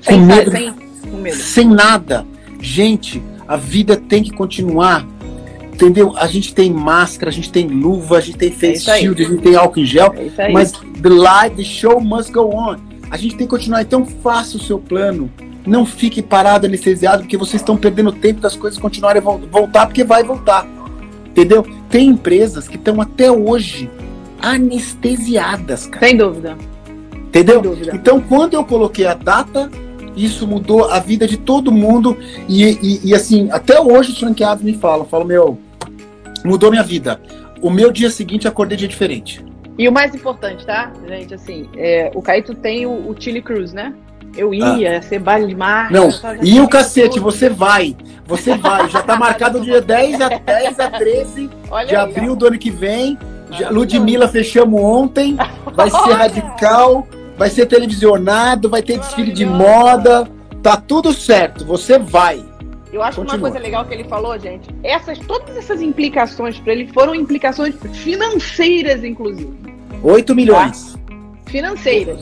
[0.00, 0.74] Sem, com medo, sem,
[1.10, 1.36] com medo.
[1.36, 2.26] sem nada.
[2.60, 5.06] Gente, a vida tem que continuar.
[5.72, 6.14] Entendeu?
[6.16, 9.28] A gente tem máscara, a gente tem luva, a gente tem face é shield, a
[9.28, 10.14] gente tem álcool em gel.
[10.36, 12.76] É mas the life, the show must go on.
[13.10, 13.82] A gente tem que continuar.
[13.82, 15.30] Então faça o seu plano
[15.66, 20.04] não fique parado, anestesiado, porque vocês estão perdendo tempo das coisas continuarem a voltar, porque
[20.04, 20.66] vai voltar.
[21.26, 21.66] Entendeu?
[21.88, 23.90] Tem empresas que estão até hoje
[24.40, 26.06] anestesiadas, cara.
[26.06, 26.56] Sem dúvida.
[27.14, 27.54] Entendeu?
[27.54, 27.96] Sem dúvida.
[27.96, 29.70] Então, quando eu coloquei a data,
[30.16, 32.18] isso mudou a vida de todo mundo.
[32.48, 35.58] E, e, e assim, até hoje os franqueados me falam, falam, meu,
[36.44, 37.20] mudou minha vida.
[37.60, 39.44] O meu dia seguinte acordei dia diferente.
[39.78, 43.74] E o mais importante, tá, gente, assim, é, o Caíto tem o, o Chili Cruise,
[43.74, 43.94] né?
[44.36, 44.54] Eu ah.
[44.54, 45.02] ia, ah.
[45.02, 45.90] ser baile de mar.
[45.90, 46.08] Não,
[46.42, 47.22] e o cacete, tudo.
[47.22, 47.96] você vai.
[48.26, 48.88] Você vai.
[48.88, 52.34] Já tá marcado o dia 10 a 10 a 13 Olha de aí, abril ó.
[52.34, 53.18] do ano que vem.
[53.50, 55.36] Já, Ludmilla fechamos ontem.
[55.74, 60.28] Vai ser radical, vai ser televisionado, vai ter desfile de moda.
[60.62, 62.42] Tá tudo certo, você vai.
[62.92, 63.36] Eu acho Continua.
[63.36, 64.68] uma coisa legal que ele falou, gente.
[64.82, 69.50] Essas, todas essas implicações para ele foram implicações financeiras, inclusive.
[70.02, 70.92] 8 milhões.
[70.92, 71.50] Tá?
[71.50, 72.20] Financeiras.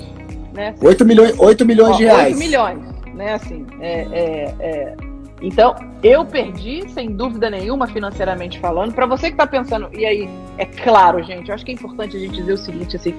[0.53, 0.75] Né?
[0.83, 2.35] 8 milhões, 8 milhões Ó, de reais.
[2.35, 2.79] 8 milhões,
[3.15, 3.35] né?
[3.35, 4.97] Assim, é, é, é...
[5.43, 8.93] Então, eu perdi, sem dúvida nenhuma, financeiramente falando.
[8.93, 12.17] Para você que está pensando, e aí, é claro, gente, eu acho que é importante
[12.17, 13.15] a gente dizer o seguinte, assim,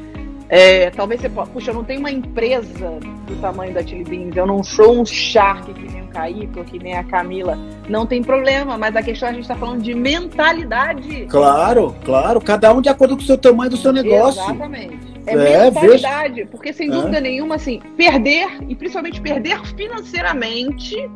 [0.48, 4.36] é, talvez você possa, puxa, eu não tenho uma empresa do tamanho da Chili Beans,
[4.36, 7.58] eu não sou um Shark que nem o Caíto, que nem a Camila,
[7.90, 11.26] não tem problema, mas a questão é a gente está falando de mentalidade.
[11.28, 14.42] Claro, claro, cada um de acordo com o seu tamanho do seu negócio.
[14.44, 15.00] Exatamente.
[15.26, 16.48] É, é mentalidade, veja.
[16.52, 17.22] porque sem dúvida é.
[17.22, 21.10] nenhuma, assim, perder, e principalmente perder financeiramente,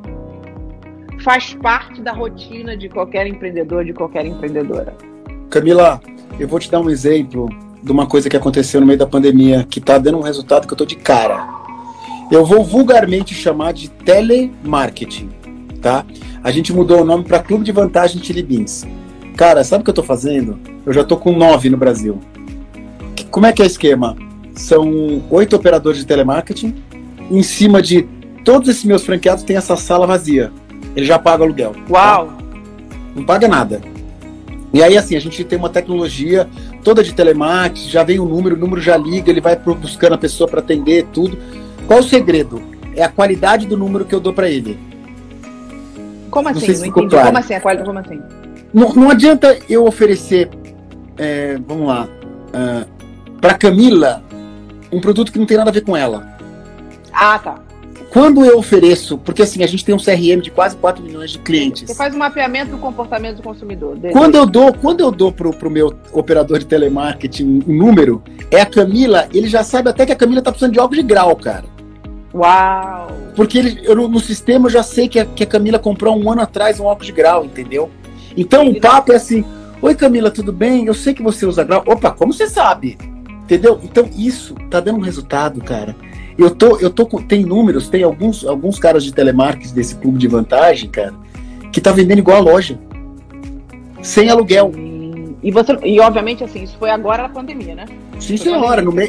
[1.22, 4.96] faz parte da rotina de qualquer empreendedor, de qualquer empreendedora.
[5.50, 6.00] Camila,
[6.40, 7.50] eu vou te dar um exemplo
[7.82, 10.74] de uma coisa que aconteceu no meio da pandemia, que está dando um resultado que
[10.74, 11.65] eu tô de cara.
[12.32, 15.30] Eu vou vulgarmente chamar de telemarketing,
[15.82, 16.06] tá?
[16.44, 18.86] A gente mudou o nome para Clube de Vantagem Chili Beans.
[19.36, 20.60] Cara, sabe o que eu tô fazendo?
[20.86, 22.20] Eu já tô com nove no Brasil.
[23.30, 24.16] Como é que é o esquema?
[24.54, 26.74] São oito operadores de telemarketing.
[27.30, 28.08] Em cima de
[28.44, 30.52] todos esses meus franqueados tem essa sala vazia.
[30.96, 31.74] Ele já paga aluguel.
[31.74, 31.94] Tá?
[31.94, 32.28] Uau!
[32.28, 32.38] Tá?
[33.16, 33.82] Não paga nada.
[34.74, 36.50] E aí, assim, a gente tem uma tecnologia
[36.84, 40.18] toda de telemarketing, já vem o número, o número já liga, ele vai buscando a
[40.18, 41.38] pessoa para atender tudo.
[41.88, 42.62] Qual o segredo?
[42.96, 44.80] É a qualidade do número que eu dou para ele.
[46.30, 46.68] Como assim?
[46.68, 47.10] Não, não entendi.
[47.10, 47.26] Claro.
[47.28, 47.54] Como assim?
[47.54, 48.22] A qualidade, como assim?
[48.74, 50.50] Não, não adianta eu oferecer,
[51.18, 54.24] é, vamos lá, uh, para Camila
[54.92, 56.38] um produto que não tem nada a ver com ela.
[57.12, 57.56] Ah, tá.
[58.10, 61.40] Quando eu ofereço, porque assim, a gente tem um CRM de quase 4 milhões de
[61.40, 61.84] clientes.
[61.90, 63.98] Você faz um mapeamento do comportamento do consumidor.
[64.14, 68.62] Quando eu dou, quando eu dou pro, pro meu operador de telemarketing um número, é
[68.62, 71.36] a Camila, ele já sabe até que a Camila tá precisando de óculos de grau,
[71.36, 71.75] cara.
[72.36, 73.08] Uau!
[73.36, 76.30] Porque ele, eu, no sistema eu já sei que a, que a Camila comprou um
[76.30, 77.90] ano atrás um óculos de grau, entendeu?
[78.36, 79.46] Então o papo é assim,
[79.86, 80.86] Oi, Camila, tudo bem?
[80.88, 81.84] Eu sei que você usa grau.
[81.86, 82.98] Opa, como você sabe?
[83.44, 83.80] Entendeu?
[83.84, 85.96] Então, isso tá dando resultado, cara.
[86.38, 90.18] Eu tô, eu tô com, tem números, tem alguns, alguns caras de telemarketing desse clube
[90.18, 91.14] de vantagem, cara,
[91.72, 92.80] que tá vendendo igual a loja.
[94.02, 94.72] Sem aluguel.
[95.44, 97.86] E, você, e obviamente, assim, isso foi agora na pandemia, né?
[98.20, 98.82] Sim, senhora.
[98.82, 99.08] No, mei,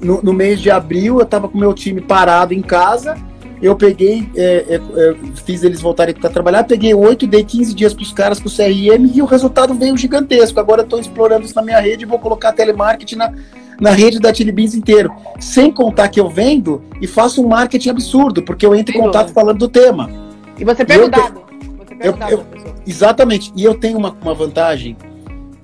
[0.00, 3.16] no, no, mês de abril, eu tava com meu time parado em casa.
[3.60, 7.92] Eu peguei, é, é, é, fiz eles voltarem para trabalhar, peguei oito, dei 15 dias
[7.92, 10.60] para os caras com o CRM e o resultado veio gigantesco.
[10.60, 13.32] Agora estou explorando isso na minha rede e vou colocar telemarketing na,
[13.80, 15.12] na rede da Chili Beans inteiro.
[15.40, 19.32] Sem contar que eu vendo e faço um marketing absurdo, porque eu entro em contato
[19.32, 20.08] falando do tema.
[20.56, 21.42] E você pega o dado.
[21.78, 22.44] Você pega eu, o dado eu,
[22.86, 23.52] exatamente.
[23.56, 24.96] E eu tenho uma, uma vantagem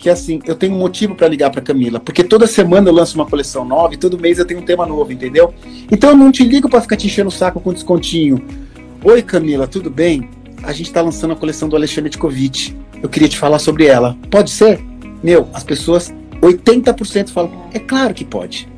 [0.04, 3.14] que assim, eu tenho um motivo para ligar para Camila, porque toda semana eu lanço
[3.14, 5.54] uma coleção nova e todo mês eu tenho um tema novo, entendeu?
[5.90, 8.44] Então eu não te ligo para ficar te enchendo o saco com descontinho.
[9.02, 10.28] Oi Camila, tudo bem?
[10.62, 12.76] A gente está lançando a coleção do Alexandre Tikovic.
[13.02, 14.14] Eu queria te falar sobre ela.
[14.30, 14.78] Pode ser?
[15.22, 16.12] Meu, as pessoas
[16.42, 18.68] 80% falam, é claro que pode.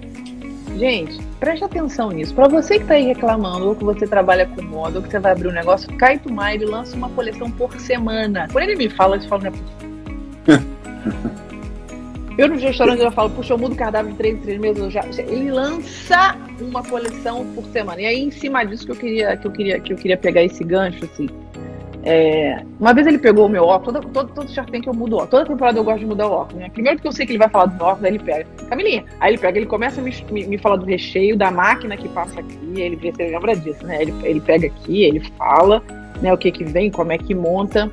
[0.78, 2.32] Gente, preste atenção nisso.
[2.36, 5.18] Para você que está aí reclamando, ou que você trabalha com moda, ou que você
[5.18, 8.46] vai abrir um negócio, Caio Maia lança uma coleção por semana.
[8.52, 10.62] Quando ele me fala, eu falo, não é
[12.38, 14.92] Eu no restaurante eu falo, puxa, eu mudo o cardápio de três em três meses.
[14.92, 15.02] Já...
[15.16, 18.02] Ele lança uma coleção por semana.
[18.02, 20.42] E aí, em cima disso que eu queria, que eu queria, que eu queria pegar
[20.42, 21.28] esse gancho, assim.
[22.02, 22.62] É...
[22.78, 25.30] Uma vez ele pegou o meu óculos, todo, todo, Shark Tank eu mudo óculos.
[25.30, 26.60] Toda temporada eu gosto de mudar o óculos.
[26.60, 26.68] Né?
[26.68, 28.46] Primeiro que eu sei que ele vai falar do óculos, aí ele pega.
[28.68, 29.04] Camilinha.
[29.18, 32.08] Aí ele pega, ele começa a me, me, me falar do recheio, da máquina que
[32.10, 32.58] passa aqui.
[32.76, 34.02] Ele vê, você lembra disso, né?
[34.02, 35.82] Ele, ele pega aqui, ele fala,
[36.20, 37.90] né, o que que vem, como é que monta.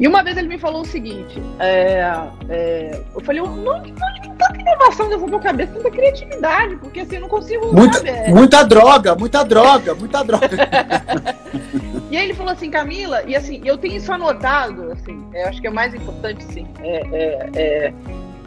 [0.00, 2.02] E uma vez ele me falou o seguinte: é,
[2.48, 7.20] é, eu falei, não, não tanta inovação dessa tua cabeça, tanta criatividade, porque assim, eu
[7.20, 7.66] não consigo.
[7.92, 8.28] Sabe, é...
[8.30, 10.48] muita droga, muita droga, muita droga.
[12.10, 15.60] e aí ele falou assim, Camila, e assim, eu tenho isso anotado, assim, eu acho
[15.60, 16.66] que é o mais importante, sim.
[16.80, 17.94] É, é, é,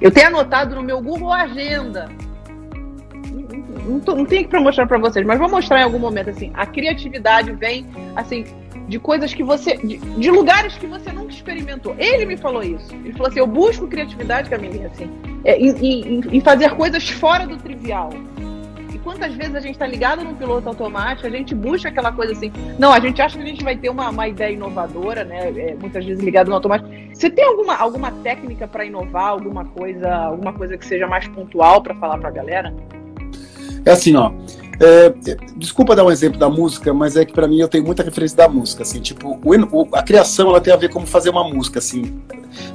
[0.01, 2.09] eu tenho anotado no meu Google Agenda.
[3.85, 6.51] Não, não, não tenho que mostrar para vocês, mas vou mostrar em algum momento assim.
[6.55, 7.85] A criatividade vem
[8.15, 8.43] assim
[8.93, 9.75] de coisas que você.
[9.77, 11.95] De, de, lugares que você nunca experimentou.
[11.97, 12.93] Ele me falou isso.
[12.93, 15.09] Ele falou assim: eu busco criatividade, Camilinha, assim,
[15.43, 18.11] é, em, em, em, fazer coisas fora do trivial.
[18.93, 22.33] E quantas vezes a gente está ligado no piloto automático, a gente busca aquela coisa
[22.33, 22.51] assim.
[22.77, 25.49] Não, a gente acha que a gente vai ter uma, uma ideia inovadora, né?
[25.49, 26.91] É, muitas vezes ligado no automático.
[27.11, 31.81] Você tem alguma, alguma técnica para inovar, alguma coisa, alguma coisa que seja mais pontual
[31.81, 32.71] para falar para a galera?
[33.85, 34.31] É assim, ó.
[34.85, 35.13] É,
[35.55, 38.35] desculpa dar um exemplo da música, mas é que para mim eu tenho muita referência
[38.35, 41.79] da música, assim, tipo, o, a criação ela tem a ver como fazer uma música,
[41.79, 42.13] assim.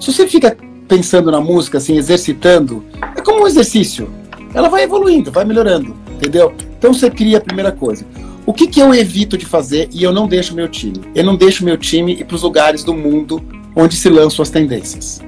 [0.01, 0.57] Se você fica
[0.88, 2.83] pensando na música, assim, exercitando,
[3.14, 4.09] é como um exercício.
[4.55, 6.55] Ela vai evoluindo, vai melhorando, entendeu?
[6.79, 8.07] Então você cria a primeira coisa.
[8.47, 11.03] O que, que eu evito de fazer e eu não deixo meu time?
[11.14, 13.42] Eu não deixo meu time ir para os lugares do mundo
[13.77, 15.21] onde se lançam as tendências.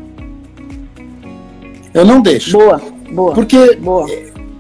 [1.93, 2.57] Eu não deixo.
[2.57, 2.81] Boa,
[3.13, 3.35] boa.
[3.35, 4.07] Porque boa.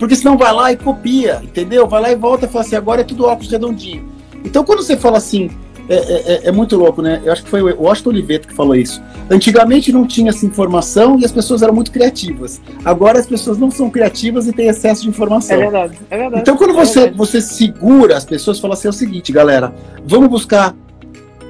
[0.00, 1.86] Porque senão vai lá e copia, entendeu?
[1.86, 4.10] Vai lá e volta e fala assim, agora é tudo óculos redondinho.
[4.42, 5.50] Então quando você fala assim,
[5.90, 7.20] é, é, é, é muito louco, né?
[7.22, 9.02] Eu acho que foi o Washington Oliveto que falou isso.
[9.28, 12.62] Antigamente não tinha essa informação e as pessoas eram muito criativas.
[12.82, 15.54] Agora as pessoas não são criativas e têm excesso de informação.
[15.54, 16.42] É verdade, é verdade.
[16.42, 19.74] Então quando você, é você segura as pessoas, fala assim, é o seguinte, galera,
[20.06, 20.74] vamos buscar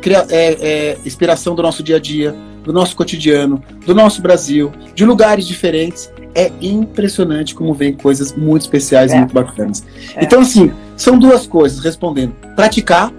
[0.05, 2.35] é, é, inspiração do nosso dia a dia,
[2.65, 8.63] do nosso cotidiano, do nosso Brasil, de lugares diferentes é impressionante como vem coisas muito
[8.63, 9.17] especiais é.
[9.17, 9.85] e muito bacanas.
[10.15, 10.25] É.
[10.25, 12.33] Então, assim, são duas coisas respondendo.
[12.55, 13.13] Praticar,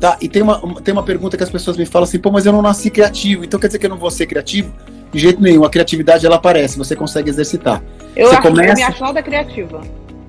[0.00, 0.16] tá?
[0.20, 2.52] E tem uma, tem uma pergunta que as pessoas me falam assim, pô, mas eu
[2.52, 4.72] não nasci criativo, então quer dizer que eu não vou ser criativo?
[5.12, 7.82] De jeito nenhum, a criatividade ela aparece, você consegue exercitar.
[8.14, 8.66] Eu você acho começa...
[8.66, 9.80] que eu me acho nada criativa.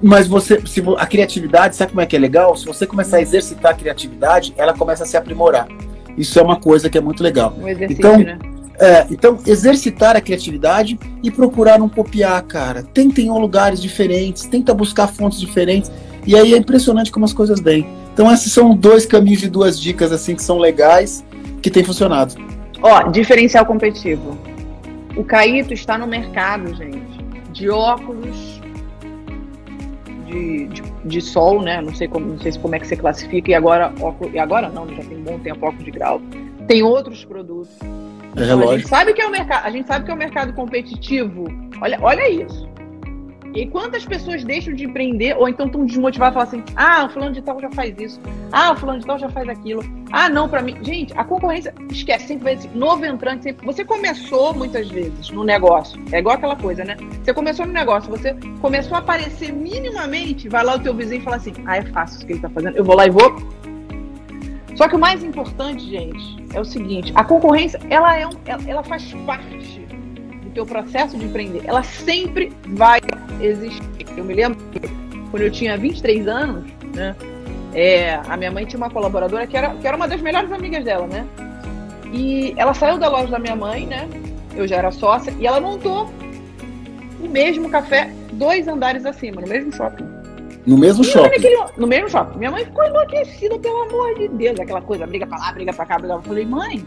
[0.01, 2.55] Mas você, se a criatividade, sabe como é que é legal?
[2.55, 5.67] Se você começar a exercitar a criatividade, ela começa a se aprimorar.
[6.17, 7.53] Isso é uma coisa que é muito legal.
[7.59, 8.37] Um exercício, então, né?
[8.79, 12.81] É, então, exercitar a criatividade e procurar não copiar, cara.
[12.81, 15.91] Tentem em lugares diferentes, tenta buscar fontes diferentes.
[16.25, 17.85] E aí é impressionante como as coisas vêm.
[18.13, 21.25] Então, esses são dois caminhos de duas dicas assim que são legais,
[21.61, 22.35] que tem funcionado.
[22.81, 24.37] Ó, diferencial competitivo.
[25.17, 28.61] O Caíto está no mercado, gente, de óculos
[30.25, 31.81] de, de, de, sol, né?
[31.81, 33.51] Não sei como, não sei como é que você classifica.
[33.51, 36.21] E agora, óculos, e agora não, já tem um bom tempo óculos de grau.
[36.67, 37.69] Tem outros produtos
[38.43, 40.53] é a gente sabe que é o mercado, a gente sabe que é o mercado
[40.53, 41.45] competitivo.
[41.81, 42.69] Olha, olha isso.
[43.53, 47.09] E quantas pessoas deixam de empreender ou então estão desmotivadas e falam assim: ah, o
[47.09, 48.19] fulano de tal já faz isso,
[48.51, 50.77] ah, o fulano de tal já faz aquilo, ah, não, para mim.
[50.83, 53.43] Gente, a concorrência, esquece, sempre vai ser novo entrante.
[53.43, 53.65] Sempre...
[53.65, 56.95] Você começou muitas vezes no negócio, é igual aquela coisa, né?
[57.23, 61.23] Você começou no negócio, você começou a aparecer minimamente, vai lá o teu vizinho e
[61.23, 63.35] fala assim: ah, é fácil o que ele tá fazendo, eu vou lá e vou
[64.79, 68.31] só que o mais importante, gente, é o seguinte: a concorrência ela, é um,
[68.65, 69.85] ela, faz parte
[70.41, 73.01] porque o processo de empreender, ela sempre vai
[73.41, 74.07] existir.
[74.15, 74.79] Eu me lembro que
[75.31, 77.13] quando eu tinha 23 anos, né?
[77.73, 80.85] É, a minha mãe tinha uma colaboradora que era, que era uma das melhores amigas
[80.85, 81.27] dela, né?
[82.13, 84.07] E ela saiu da loja da minha mãe, né?
[84.55, 86.09] Eu já era sócia, e ela montou
[87.21, 90.18] o mesmo café dois andares acima, no mesmo shopping.
[90.65, 91.29] No mesmo shopping?
[91.29, 92.37] Naquele, no mesmo shopping.
[92.37, 94.59] Minha mãe ficou enlouquecida, pelo amor de Deus.
[94.59, 96.21] Aquela coisa, briga pra lá, briga pra cá, briga pra lá.
[96.21, 96.85] Eu falei, mãe,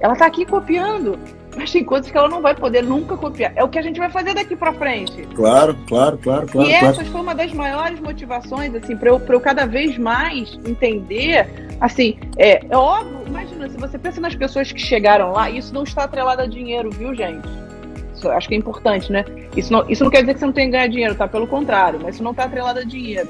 [0.00, 1.18] ela tá aqui copiando.
[1.56, 3.52] Mas tem coisas que ela não vai poder nunca copiar.
[3.56, 5.26] É o que a gente vai fazer daqui para frente.
[5.34, 6.68] Claro, claro, claro, claro.
[6.68, 6.86] E claro.
[6.86, 11.48] essas foi uma das maiores motivações, assim, para eu, eu cada vez mais entender,
[11.80, 15.82] assim, é, é óbvio, imagina, se você pensa nas pessoas que chegaram lá, isso não
[15.82, 17.48] está atrelado a dinheiro, viu, gente?
[18.20, 19.24] Isso, acho que é importante, né?
[19.56, 21.26] Isso não, isso não quer dizer que você não tem que ganhar dinheiro, tá?
[21.26, 23.28] Pelo contrário, mas isso não está atrelado a dinheiro.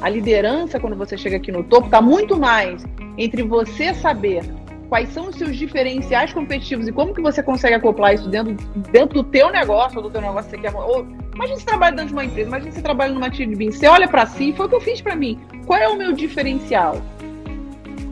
[0.00, 2.84] A liderança, quando você chega aqui no topo, está muito mais
[3.18, 4.44] entre você saber
[4.88, 8.54] quais são os seus diferenciais competitivos e como que você consegue acoplar isso dentro,
[8.92, 10.76] dentro do teu negócio, ou do teu negócio que você quer.
[10.76, 13.88] Ou, imagina você trabalha dentro de uma empresa, imagina você trabalha numa time de você
[13.88, 15.40] olha para si, foi o que eu fiz para mim.
[15.66, 17.00] Qual é o meu diferencial?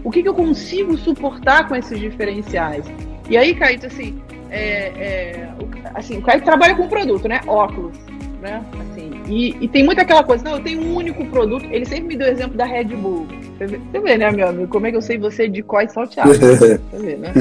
[0.02, 2.84] O que, que eu consigo suportar com esses diferenciais?
[3.28, 4.20] E aí, Caíto, assim,
[4.50, 5.50] é, é,
[5.94, 7.40] assim, o Caíto trabalha com produto, né?
[7.46, 7.96] Óculos,
[8.40, 8.62] né?
[8.80, 11.66] Assim, e, e, tem muito aquela coisa, não, eu tenho um único produto.
[11.70, 13.26] Ele sempre me deu o exemplo da Red Bull.
[13.58, 14.68] Você vê, né, meu amigo?
[14.68, 16.32] Como é que eu sei você de có e salteado?
[16.34, 17.32] Você vê, né?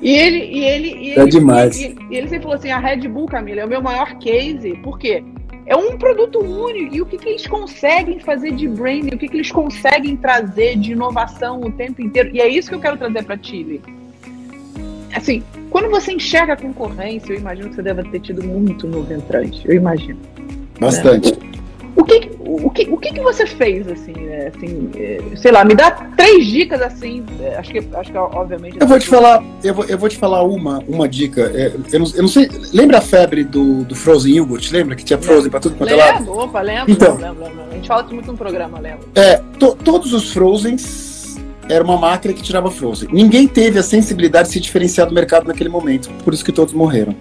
[0.00, 1.80] E ele, e ele, e é ele, demais.
[1.80, 4.74] E, e, ele sempre falou assim: a Red Bull, Camila, é o meu maior case.
[4.82, 5.22] Por quê?
[5.66, 6.94] É um produto único.
[6.94, 9.14] E o que, que eles conseguem fazer de branding?
[9.14, 12.30] O que, que eles conseguem trazer de inovação o tempo inteiro?
[12.34, 13.80] E é isso que eu quero trazer para Chile.
[15.14, 15.42] Assim,
[15.74, 19.60] quando você enxerga a concorrência, eu imagino que você deve ter tido muito novo entrante.
[19.64, 20.20] Eu imagino.
[20.78, 21.32] Bastante.
[21.32, 21.50] Né?
[21.96, 24.52] O que, o que, o que, que você fez, assim, né?
[24.54, 24.90] assim,
[25.36, 27.24] sei lá, me dá três dicas, assim,
[27.58, 28.76] acho que, acho que obviamente...
[28.80, 31.40] Eu vou te falar, eu vou, eu vou te falar uma, uma dica,
[31.92, 35.18] eu não, eu não sei, lembra a febre do, do Frozen Yogurt, lembra que tinha
[35.18, 36.18] Frozen para tudo quanto é lado?
[36.20, 39.08] Lembro, opa, lembro, então, lembro, lembro, a gente fala muito no programa, lembro.
[39.16, 41.13] É, to, todos os Frozens
[41.68, 43.08] era uma máquina que tirava Frozen.
[43.12, 46.74] Ninguém teve a sensibilidade de se diferenciar do mercado naquele momento, por isso que todos
[46.74, 47.14] morreram.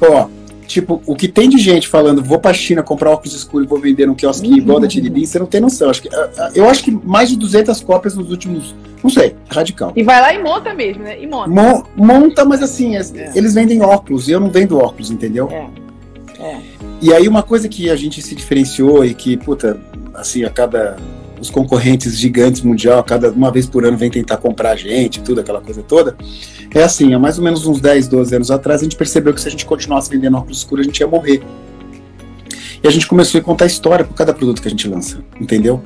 [0.00, 0.28] Ó,
[0.66, 3.78] tipo, o que tem de gente falando, vou pra China comprar óculos escuros e vou
[3.78, 4.58] vender num quiosquinho uhum.
[4.58, 5.90] igual da Tiribim, você não tem noção.
[5.90, 6.08] Acho que,
[6.54, 9.92] eu acho que mais de 200 cópias nos últimos, não sei, radical.
[9.96, 11.20] E vai lá e monta mesmo, né?
[11.20, 11.48] E monta.
[11.48, 13.02] Mon, monta, mas assim, é.
[13.34, 15.48] eles vendem óculos e eu não vendo óculos, entendeu?
[15.50, 16.42] É.
[16.42, 16.60] é.
[17.02, 19.80] E aí uma coisa que a gente se diferenciou e que, puta,
[20.14, 20.96] assim, a cada
[21.40, 25.40] os concorrentes gigantes mundial, cada uma vez por ano vem tentar comprar a gente, tudo
[25.40, 26.16] aquela coisa toda.
[26.74, 29.40] É assim, há mais ou menos uns 10, 12 anos atrás, a gente percebeu que
[29.40, 31.42] se a gente continuasse vendendo óculos escuros, a gente ia morrer.
[32.82, 35.82] E a gente começou a contar história por cada produto que a gente lança, entendeu?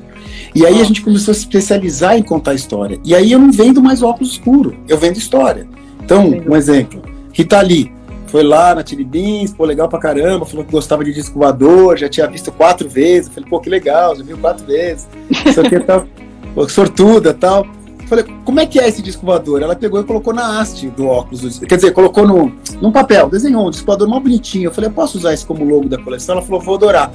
[0.53, 2.99] E aí a gente começou a se especializar em contar história.
[3.03, 5.67] E aí eu não vendo mais óculos escuro, eu vendo história.
[6.03, 7.01] Então, um exemplo,
[7.33, 7.94] Rita Lee
[8.35, 12.09] foi lá na Tiribins, pô, legal pra caramba, falou que gostava de disco voador, já
[12.09, 13.29] tinha visto quatro vezes.
[13.33, 15.07] falei, pô, que legal, já viu quatro vezes.
[15.69, 16.05] Que tal,
[16.53, 17.65] pô, sortuda tal.
[18.07, 19.61] Falei, como é que é esse disco voador?
[19.61, 21.59] Ela pegou e colocou na haste do óculos.
[21.59, 24.65] Quer dizer, colocou no, num papel, desenhou um disco voador mó bonitinho.
[24.65, 26.35] Eu falei, eu posso usar isso como logo da coleção?
[26.35, 27.13] Ela falou, vou adorar.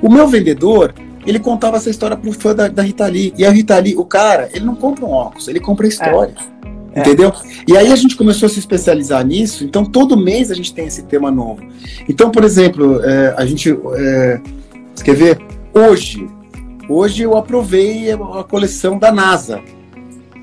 [0.00, 0.94] O meu vendedor,
[1.26, 3.34] ele contava essa história pro fã da, da Rita Lee.
[3.36, 6.34] E a Rita Lee, o cara, ele não compra um óculos, ele compra a história.
[6.38, 6.61] É.
[6.94, 7.30] Entendeu?
[7.30, 7.32] É.
[7.66, 10.86] E aí a gente começou a se especializar nisso, então todo mês a gente tem
[10.86, 11.62] esse tema novo.
[12.08, 13.70] Então, por exemplo, é, a gente.
[13.96, 14.40] É,
[15.02, 15.38] quer ver?
[15.72, 16.28] Hoje,
[16.88, 19.60] hoje eu aprovei a coleção da NASA.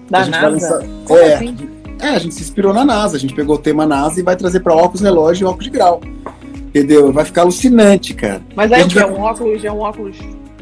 [0.10, 0.50] Da NASA?
[0.50, 0.84] Lançar...
[1.12, 1.58] É, assim?
[2.02, 4.36] é, a gente se inspirou na NASA, a gente pegou o tema NASA e vai
[4.36, 6.02] trazer para óculos, relógio e óculos de grau.
[6.70, 7.12] Entendeu?
[7.12, 8.42] Vai ficar alucinante, cara.
[8.56, 10.18] Mas aí é um óculos, é um óculos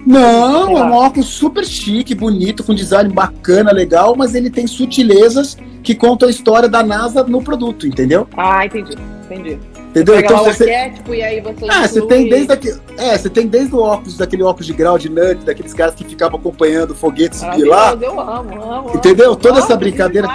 [0.08, 5.58] não, é um óculos super chique, bonito, com design bacana, legal, mas ele tem sutilezas
[5.84, 8.26] que contam a história da NASA no produto, entendeu?
[8.38, 9.60] Ah, entendi, entendi.
[9.90, 10.16] Entendeu?
[10.16, 10.64] Você então, você...
[10.64, 11.66] arquétipo e aí você.
[11.70, 12.74] Ah, você tem desde aqui...
[12.98, 16.06] é, você tem desde o óculos, daquele óculos de grau de nerd, daqueles caras que
[16.06, 17.98] ficavam acompanhando foguetes de lá.
[18.00, 18.92] Eu amo, amo.
[18.96, 19.36] Entendeu?
[19.36, 20.30] Toda essa brincadeira.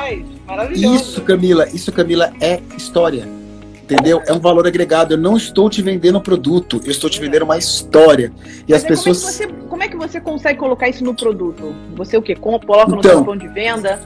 [0.74, 3.26] Isso, Camila, isso, Camila, é história
[3.82, 4.22] entendeu?
[4.26, 5.14] É um valor agregado.
[5.14, 8.32] Eu não estou te vendendo um produto, eu estou te vendendo uma história.
[8.66, 9.38] E Mas as pessoas.
[9.38, 11.74] Como é, você, como é, que você consegue colocar isso no produto?
[11.96, 12.36] Você o quê?
[12.36, 14.00] Coloca no então, seu ponto de venda?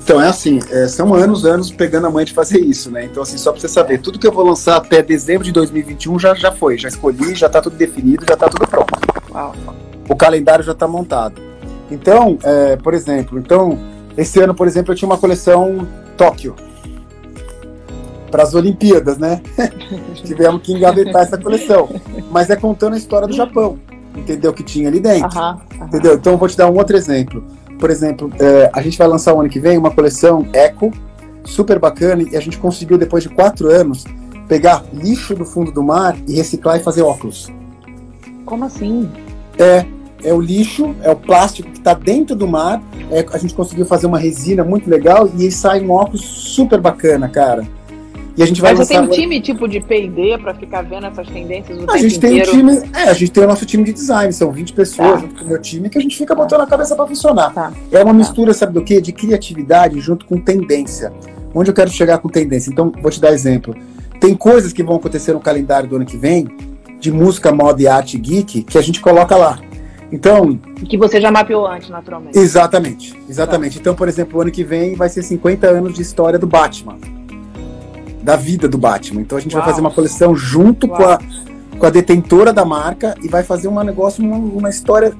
[0.00, 3.06] Então, é assim, é, são anos, anos pegando a mãe de fazer isso, né?
[3.06, 6.18] Então, assim, só pra você saber, tudo que eu vou lançar até dezembro de 2021
[6.20, 8.86] já, já foi, já escolhi, já tá tudo definido, já tá tudo pronto.
[10.08, 11.42] O calendário já tá montado.
[11.90, 13.76] Então, é, por exemplo, então,
[14.16, 16.54] esse ano, por exemplo, eu tinha uma coleção Tóquio
[18.30, 19.40] para as Olimpíadas, né?
[20.22, 21.88] Tivemos que engavetar essa coleção.
[22.30, 23.78] Mas é contando a história do Japão,
[24.16, 24.52] entendeu?
[24.52, 25.38] Que tinha ali dentro.
[25.38, 25.86] Uhum, uhum.
[25.86, 26.14] Entendeu?
[26.14, 27.44] Então eu vou te dar um outro exemplo.
[27.78, 30.90] Por exemplo, é, a gente vai lançar o ano que vem uma coleção Eco,
[31.44, 34.04] super bacana, e a gente conseguiu, depois de quatro anos,
[34.48, 37.52] pegar lixo do fundo do mar e reciclar e fazer óculos.
[38.44, 39.10] Como assim?
[39.58, 39.84] É,
[40.24, 42.82] é o lixo, é o plástico que está dentro do mar.
[43.10, 47.28] É, a gente conseguiu fazer uma resina muito legal e sai um óculos super bacana,
[47.28, 47.66] cara.
[48.36, 51.06] E a gente vai Mas você tem um time tipo de P&D para ficar vendo
[51.06, 52.52] essas tendências o a gente tem inteiro?
[52.52, 55.18] um time, é, a gente tem o nosso time de design, são 20 pessoas tá.
[55.20, 57.54] junto com o meu time que a gente fica botando a cabeça para funcionar.
[57.54, 57.72] Tá.
[57.90, 58.12] É uma tá.
[58.12, 59.00] mistura, sabe do quê?
[59.00, 61.10] De criatividade junto com tendência.
[61.54, 62.70] Onde eu quero chegar com tendência?
[62.70, 63.74] Então, vou te dar exemplo.
[64.20, 66.46] Tem coisas que vão acontecer no calendário do ano que vem,
[67.00, 69.58] de música, moda e arte geek, que a gente coloca lá.
[70.12, 70.58] Então.
[70.86, 72.38] Que você já mapeou antes, naturalmente.
[72.38, 73.76] Exatamente, exatamente.
[73.76, 73.80] Tá.
[73.80, 77.15] Então, por exemplo, o ano que vem vai ser 50 anos de história do Batman
[78.26, 79.20] da vida do Batman.
[79.20, 79.62] Então a gente Uau.
[79.62, 81.20] vai fazer uma coleção junto com a,
[81.78, 85.14] com a detentora da marca e vai fazer um negócio, uma, uma história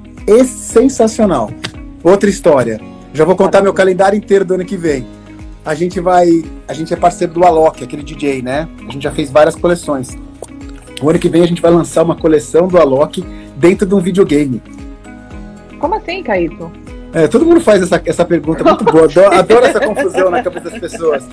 [0.44, 1.48] sensacional.
[2.02, 2.80] Outra história.
[3.14, 5.06] Já vou contar meu calendário inteiro do ano que vem.
[5.64, 6.44] A gente vai.
[6.66, 8.68] A gente é parceiro do Alok, aquele DJ, né?
[8.88, 10.18] A gente já fez várias coleções.
[11.00, 13.24] O ano que vem a gente vai lançar uma coleção do Alok
[13.56, 14.60] dentro de um videogame.
[15.78, 16.72] Como assim, Caíto?
[17.12, 19.04] É, todo mundo faz essa, essa pergunta muito boa.
[19.04, 21.24] Adoro, adoro essa confusão na cabeça das pessoas.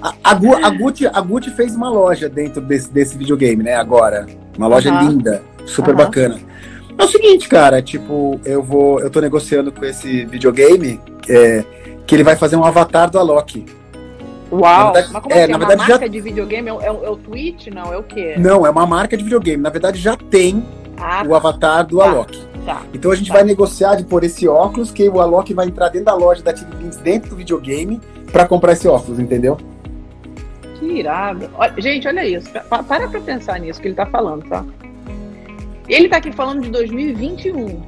[0.00, 3.74] A, a, a, Gucci, a Gucci fez uma loja dentro desse, desse videogame, né?
[3.74, 4.26] Agora.
[4.56, 5.08] Uma loja uhum.
[5.08, 5.98] linda, super uhum.
[5.98, 6.38] bacana.
[6.98, 9.00] É o seguinte, cara, tipo, eu vou.
[9.00, 11.64] Eu tô negociando com esse videogame é,
[12.04, 13.64] que ele vai fazer um avatar do Alok.
[14.50, 14.92] Uau!
[14.92, 15.52] Verdade, Mas como é, assim?
[15.52, 16.12] Na verdade, uma marca já...
[16.12, 16.68] de videogame?
[16.68, 17.68] É o, é o Twitch?
[17.68, 18.34] Não, é o quê?
[18.38, 19.62] Não, é uma marca de videogame.
[19.62, 20.64] Na verdade, já tem
[20.96, 22.04] ah, o avatar do tá.
[22.04, 22.47] Alok.
[22.68, 22.84] Tá.
[22.92, 23.34] Então a gente tá.
[23.36, 26.52] vai negociar de pôr esse óculos, que o Alok vai entrar dentro da loja da
[26.52, 27.98] TV Beans, dentro do videogame,
[28.30, 29.56] para comprar esse óculos, entendeu?
[30.78, 31.48] Que irado.
[31.78, 32.50] Gente, olha isso.
[32.50, 34.66] Para pra pensar nisso que ele tá falando, tá?
[35.88, 37.80] Ele tá aqui falando de 2021.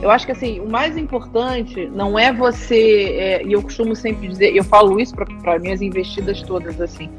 [0.00, 4.28] Eu acho que assim, o mais importante não é você, é, e eu costumo sempre
[4.28, 7.10] dizer, eu falo isso para minhas investidas todas assim,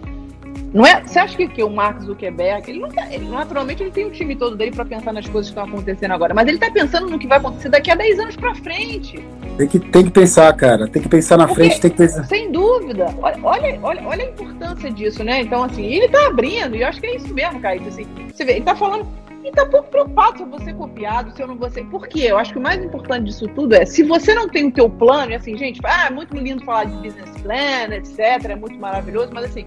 [0.74, 3.92] não é, você acha que, que o Mark Zuckerberg, ele, não tá, ele naturalmente ele
[3.92, 6.58] tem um time todo dele para pensar nas coisas que estão acontecendo agora, mas ele
[6.58, 9.24] está pensando no que vai acontecer daqui a 10 anos para frente.
[9.58, 10.88] Tem que, tem que pensar, cara.
[10.88, 12.24] Tem que pensar na Porque, frente, tem que pensar.
[12.26, 13.08] Sem dúvida.
[13.22, 15.42] Olha, olha, olha, a importância disso, né?
[15.42, 17.88] Então, assim, ele está abrindo, e eu acho que é isso mesmo, Kaique.
[17.88, 19.08] Assim, você vê, ele está falando
[19.44, 21.86] e tá pouco preocupado se eu vou ser copiado, se eu não vou ser.
[21.86, 22.26] Por quê?
[22.28, 24.90] Eu acho que o mais importante disso tudo é, se você não tem o teu
[24.90, 28.78] plano, e assim, gente, ah, é muito lindo falar de business plan, etc, é muito
[28.78, 29.66] maravilhoso, mas assim,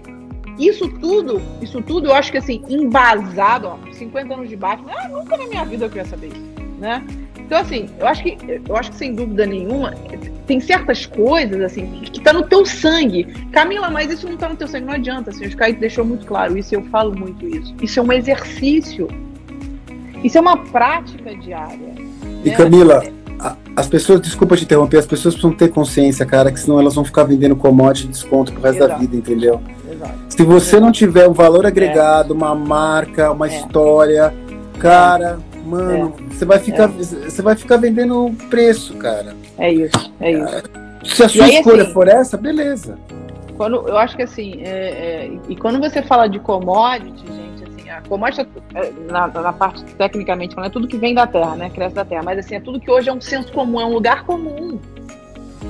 [0.57, 5.07] isso tudo, isso tudo eu acho que assim, embasado, ó, 50 anos de Batman, ah,
[5.09, 6.41] nunca na minha vida eu queria saber isso,
[6.79, 7.03] né?
[7.51, 9.93] Então, assim, eu acho que, eu acho que sem dúvida nenhuma,
[10.47, 13.25] tem certas coisas, assim, que, tá no teu sangue.
[13.51, 16.25] Camila, mas isso não tá no teu sangue, não adianta, assim, o Skype deixou muito
[16.25, 17.75] claro isso, eu falo muito isso.
[17.81, 19.09] Isso é um exercício.
[20.23, 21.93] Isso é uma prática diária.
[22.41, 22.55] E né?
[22.55, 23.03] Camila,
[23.75, 27.03] as pessoas, desculpa te interromper, as pessoas precisam ter consciência, cara, que senão elas vão
[27.03, 28.93] ficar vendendo commodity de desconto pro resto Exato.
[28.93, 29.61] da vida, entendeu?
[29.91, 30.13] Exato.
[30.29, 32.37] Se você não tiver um valor agregado, é.
[32.37, 33.57] uma marca, uma é.
[33.57, 34.33] história,
[34.79, 36.33] cara, mano, é.
[36.33, 37.03] você vai ficar, é.
[37.29, 39.35] você vai ficar vendendo preço, cara.
[39.57, 40.63] É isso, é isso.
[41.03, 42.97] Se a sua aí, escolha assim, for essa, beleza.
[43.57, 47.50] Quando, eu acho que assim, é, é, e quando você fala de commodity, gente,
[47.91, 48.47] a commodity
[49.09, 51.69] na, na parte tecnicamente falando, é tudo que vem da terra, né?
[51.69, 53.93] Cresce da terra, mas assim, é tudo que hoje é um senso comum, é um
[53.93, 54.79] lugar comum.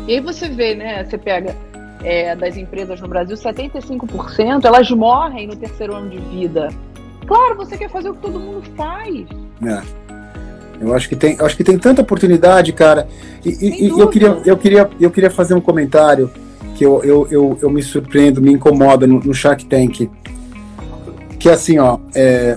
[0.08, 1.04] E aí você vê, né?
[1.04, 1.56] Você pega
[2.04, 6.70] é, das empresas no Brasil, 75% elas morrem no terceiro ano de vida.
[7.26, 9.26] Claro, você quer fazer o que todo mundo faz.
[9.66, 10.02] É.
[10.82, 13.08] Eu acho que tem, acho que tem tanta oportunidade, cara.
[13.46, 16.32] E, e eu, queria, eu, queria, eu queria fazer um comentário
[16.76, 20.10] que eu, eu, eu, eu me surpreendo, me incomoda no, no Shark Tank.
[21.42, 22.56] Que assim, ó, é,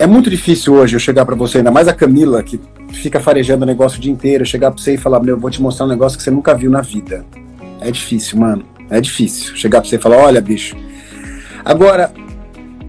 [0.00, 2.60] é muito difícil hoje eu chegar para você, ainda mais a Camila, que
[2.92, 5.62] fica farejando o negócio o dia inteiro, chegar para você e falar: Meu, vou te
[5.62, 7.24] mostrar um negócio que você nunca viu na vida.
[7.80, 8.64] É difícil, mano.
[8.90, 10.74] É difícil chegar pra você e falar: olha, bicho.
[11.64, 12.12] Agora,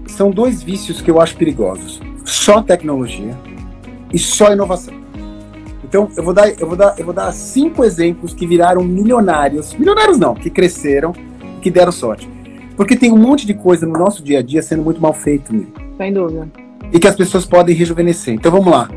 [0.08, 3.38] são dois vícios que eu acho perigosos: só tecnologia
[4.12, 4.94] e só inovação.
[5.84, 9.72] Então, eu vou dar, eu vou dar, eu vou dar cinco exemplos que viraram milionários.
[9.72, 11.14] Milionários não, que cresceram,
[11.62, 12.28] que deram sorte.
[12.80, 15.54] Porque tem um monte de coisa no nosso dia a dia sendo muito mal feito,
[15.54, 15.66] meu.
[15.98, 16.48] Sem dúvida.
[16.90, 18.32] E que as pessoas podem rejuvenescer.
[18.32, 18.88] Então vamos lá.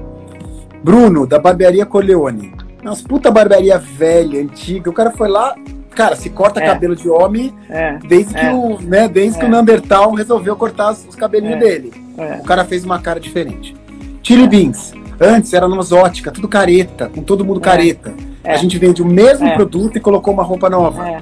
[0.82, 2.54] Bruno, da barbearia Corleone.
[2.82, 4.90] Nossa, puta barbearia velha, antiga.
[4.90, 5.54] O cara foi lá,
[5.90, 6.66] Cara, se corta é.
[6.66, 8.00] cabelo de homem é.
[8.08, 8.54] desde que é.
[8.54, 9.52] o, né, desde que o é.
[9.52, 11.60] Neandertal resolveu cortar os, os cabelinhos é.
[11.60, 11.94] dele.
[12.40, 13.76] O cara fez uma cara diferente.
[14.24, 14.94] Chili Beans.
[15.20, 18.14] Antes era numa ótica, tudo careta, com todo mundo careta.
[18.46, 21.22] A gente vende o mesmo produto e colocou uma roupa nova.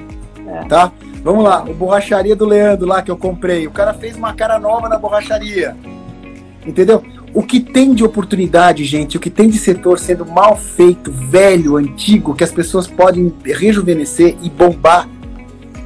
[0.69, 0.91] Tá?
[1.23, 3.67] Vamos lá, o borracharia do Leandro lá que eu comprei.
[3.67, 5.75] O cara fez uma cara nova na borracharia.
[6.65, 7.03] Entendeu?
[7.33, 11.77] o que tem de oportunidade, gente, o que tem de setor sendo mal feito, velho,
[11.77, 15.07] antigo, que as pessoas podem rejuvenescer e bombar.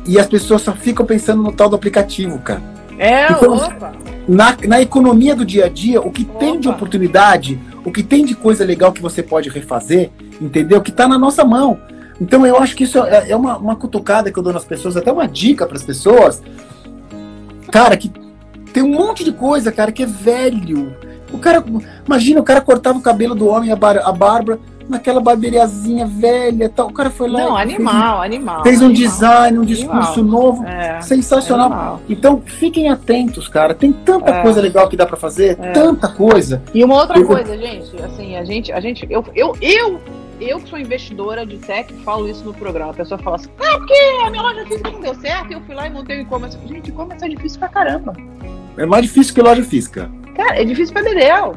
[0.08, 2.62] E as pessoas só ficam pensando no tal do aplicativo, cara.
[2.98, 3.94] É, então, opa!
[4.28, 6.40] Na, na economia do dia a dia, o que opa.
[6.40, 10.10] tem de oportunidade, o que tem de coisa legal que você pode refazer,
[10.42, 10.82] entendeu?
[10.82, 11.80] Que está na nossa mão.
[12.20, 14.96] Então eu acho que isso é, é uma, uma cutucada que eu dou nas pessoas,
[14.96, 16.42] até uma dica para as pessoas.
[17.72, 18.12] Cara, que
[18.72, 20.96] tem um monte de coisa, cara, que é velho.
[21.32, 21.64] O cara,
[22.06, 26.70] imagina, o cara cortava o cabelo do homem, a, bar, a barba, naquela barberiazinha velha
[26.70, 26.88] tal.
[26.88, 27.40] O cara foi lá.
[27.40, 28.64] Não, animal, fez, animal.
[28.64, 30.42] Fez um animal, design, um discurso animal.
[30.42, 30.66] novo.
[30.66, 31.66] É, sensacional.
[31.66, 32.02] Animal.
[32.08, 33.74] Então, fiquem atentos, cara.
[33.74, 34.42] Tem tanta é.
[34.42, 35.72] coisa legal que dá para fazer, é.
[35.72, 36.62] tanta coisa.
[36.74, 37.26] E uma outra eu...
[37.26, 40.00] coisa, gente, assim, a gente, a gente, eu, eu, eu,
[40.40, 42.92] eu que sou investidora de tech, falo isso no programa.
[42.92, 43.94] A pessoa fala assim, ah, porque
[44.26, 46.58] a minha loja física não deu certo, eu fui lá e montei o e-commerce.
[46.68, 48.14] Gente, e-commerce é difícil pra caramba.
[48.78, 50.12] É mais difícil que loja física.
[50.36, 51.56] Cara, é difícil pra Dedéu.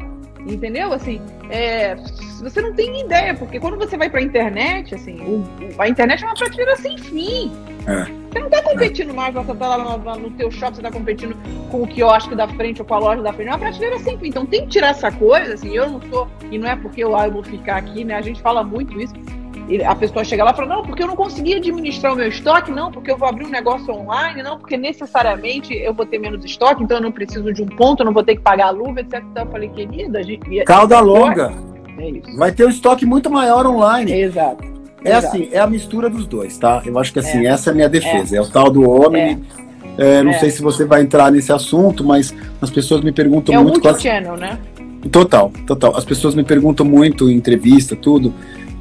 [0.49, 0.93] Entendeu?
[0.93, 1.21] Assim,
[1.51, 1.95] é,
[2.41, 5.45] você não tem ideia, porque quando você vai pra internet, assim, o,
[5.79, 7.53] a internet é uma prateleira sem fim.
[7.87, 8.05] É.
[8.31, 9.13] Você não tá competindo é.
[9.13, 11.37] mais, você tá lá no, no teu shopping, você tá competindo
[11.71, 13.49] com o quiosque da frente ou com a loja da frente.
[13.49, 14.29] É uma prateleira sem fim.
[14.29, 17.15] Então tem que tirar essa coisa, assim, eu não sou, e não é porque eu,
[17.15, 18.15] ah, eu vou ficar aqui, né?
[18.15, 19.15] A gente fala muito isso
[19.77, 22.71] a pessoa chega lá e fala, não, porque eu não consegui administrar o meu estoque,
[22.71, 26.45] não, porque eu vou abrir um negócio online, não, porque necessariamente eu vou ter menos
[26.45, 28.71] estoque, então eu não preciso de um ponto, eu não vou ter que pagar a
[28.71, 29.23] luva, etc.
[29.31, 30.65] Então eu falei, querida, a gente.
[30.65, 31.53] Calda longa.
[31.99, 32.37] É isso.
[32.37, 34.13] Vai ter um estoque muito maior online.
[34.13, 34.65] Exato.
[35.05, 35.27] É Exato.
[35.27, 36.83] assim, é a mistura dos dois, tá?
[36.85, 37.51] Eu acho que assim, é.
[37.51, 38.37] essa é a minha defesa.
[38.37, 39.45] É, é o tal do homem.
[39.99, 40.19] É.
[40.19, 40.39] é não é.
[40.39, 43.87] sei se você vai entrar nesse assunto, mas as pessoas me perguntam é muito.
[43.87, 44.59] É o multi-channel, né?
[45.13, 45.97] Total, total.
[45.97, 48.33] As pessoas me perguntam muito em entrevista, tudo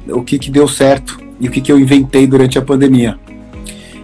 [0.08, 3.18] o que, que deu certo e o que, que eu inventei durante a pandemia.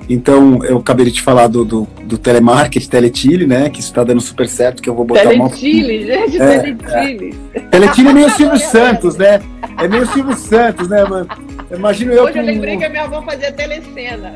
[0.08, 3.70] Então, eu acabei de te falar do, do, do telemarketing, teletile, né?
[3.70, 6.26] Que isso está dando super certo, que eu vou botar teletile, uma...
[6.26, 7.34] gente, é, teletile.
[7.54, 7.60] É.
[7.60, 9.40] Teletile é meio Silvio Santos, né?
[9.78, 11.28] É meio Silvio Santos, né, mano?
[11.74, 12.24] Imagino eu.
[12.24, 14.34] Hoje eu lembrei que a minha avó fazia telecena.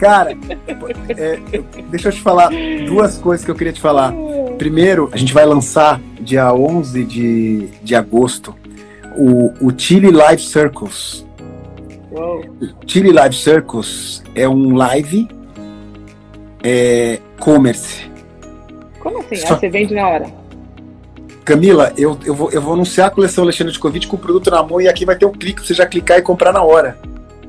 [0.00, 0.36] Cara,
[1.10, 1.38] é,
[1.90, 2.50] deixa eu te falar
[2.86, 4.14] duas coisas que eu queria te falar.
[4.56, 8.54] Primeiro, a gente vai lançar dia 11 de, de agosto
[9.16, 11.26] o, o Chile Live Circles.
[12.10, 12.44] Uou.
[12.60, 15.28] O Chile Live Circles é um live
[16.62, 18.10] é, commerce.
[18.98, 19.36] Como assim?
[19.36, 19.54] Só...
[19.54, 20.40] Ah, você vende na hora?
[21.44, 24.50] Camila, eu, eu, vou, eu vou anunciar a coleção Alexandre de Covid com o produto
[24.50, 26.62] na mão e aqui vai ter um clique pra você já clicar e comprar na
[26.62, 26.98] hora.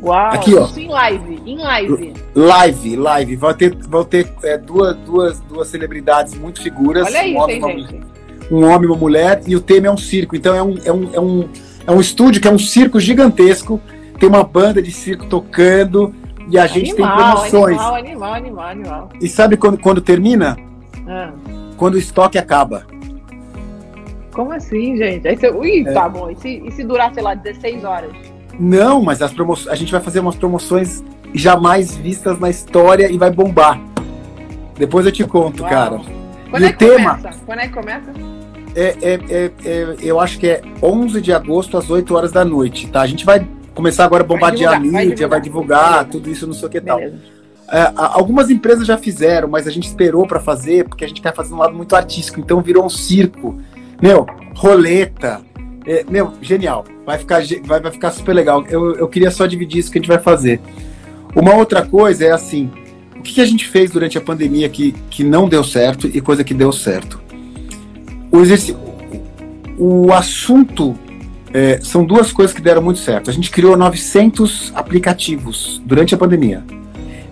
[0.02, 0.68] Uau, aqui, ó.
[0.76, 2.14] em live, em live.
[2.34, 3.36] Live, live.
[3.36, 7.06] Vai ter, vai ter é, duas, duas, duas celebridades muito figuras.
[7.06, 8.12] Olha isso, hein, gente
[8.52, 10.36] um homem e uma mulher, e o tema é um circo.
[10.36, 11.50] Então é um, é um, é um,
[11.88, 13.80] é um estúdio que é um circo gigantesco,
[14.20, 16.14] tem uma banda de circo tocando,
[16.50, 17.80] e a gente animal, tem promoções.
[17.80, 19.10] Animal, animal, animal, animal.
[19.22, 20.58] E sabe quando, quando termina?
[21.08, 21.32] Ah.
[21.78, 22.86] Quando o estoque acaba.
[24.34, 25.28] Como assim, gente?
[25.28, 25.92] Aí você, ui, é.
[25.92, 26.30] tá bom.
[26.30, 28.12] E se, e se durar, sei lá, 16 horas?
[28.60, 29.56] Não, mas as promo...
[29.70, 33.80] a gente vai fazer umas promoções jamais vistas na história e vai bombar.
[34.78, 35.70] Depois eu te conto, Uau.
[35.70, 36.02] cara.
[36.50, 37.16] Quando e é que tema...
[37.16, 37.40] começa?
[37.46, 38.31] Quando é que começa?
[38.76, 42.46] É, é, é, é, eu acho que é 11 de agosto às 8 horas da
[42.46, 43.02] noite, tá?
[43.02, 46.46] A gente vai começar agora a bombardear a mídia, vai divulgar, vai divulgar tudo isso,
[46.46, 47.00] não sei o que tal.
[47.00, 51.34] É, algumas empresas já fizeram, mas a gente esperou para fazer, porque a gente quer
[51.34, 53.58] fazer um lado muito artístico, então virou um circo.
[54.02, 55.42] Meu, roleta.
[55.86, 56.84] É, meu, genial.
[57.06, 58.66] Vai ficar, vai, vai ficar super legal.
[58.68, 60.60] Eu, eu queria só dividir isso que a gente vai fazer.
[61.36, 62.70] Uma outra coisa é assim:
[63.18, 66.20] o que, que a gente fez durante a pandemia que, que não deu certo e
[66.20, 67.22] coisa que deu certo?
[68.32, 70.96] O, o assunto
[71.54, 73.30] é, são duas coisas que deram muito certo.
[73.30, 76.64] A gente criou 900 aplicativos durante a pandemia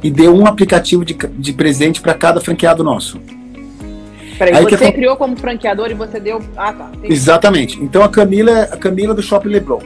[0.04, 3.20] e deu um aplicativo de, de presente para cada franqueado nosso.
[4.38, 6.42] Peraí, Aí você criou como franqueador e você deu.
[6.56, 6.90] Ah, tá.
[6.94, 7.14] Entendi.
[7.14, 7.84] Exatamente.
[7.84, 9.82] Então a Camila, a Camila do Shopping Leblon,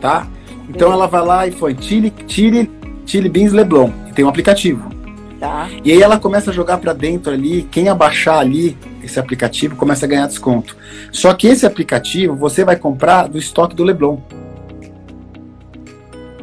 [0.00, 0.26] tá?
[0.68, 2.70] Então ela vai lá e foi Chile, Chile,
[3.06, 3.90] Chile Beans Leblon.
[4.08, 4.90] E tem um aplicativo.
[5.38, 5.68] Tá.
[5.84, 10.06] E aí ela começa a jogar para dentro ali, quem abaixar ali esse aplicativo começa
[10.06, 10.76] a ganhar desconto.
[11.10, 14.18] Só que esse aplicativo você vai comprar do estoque do Leblon.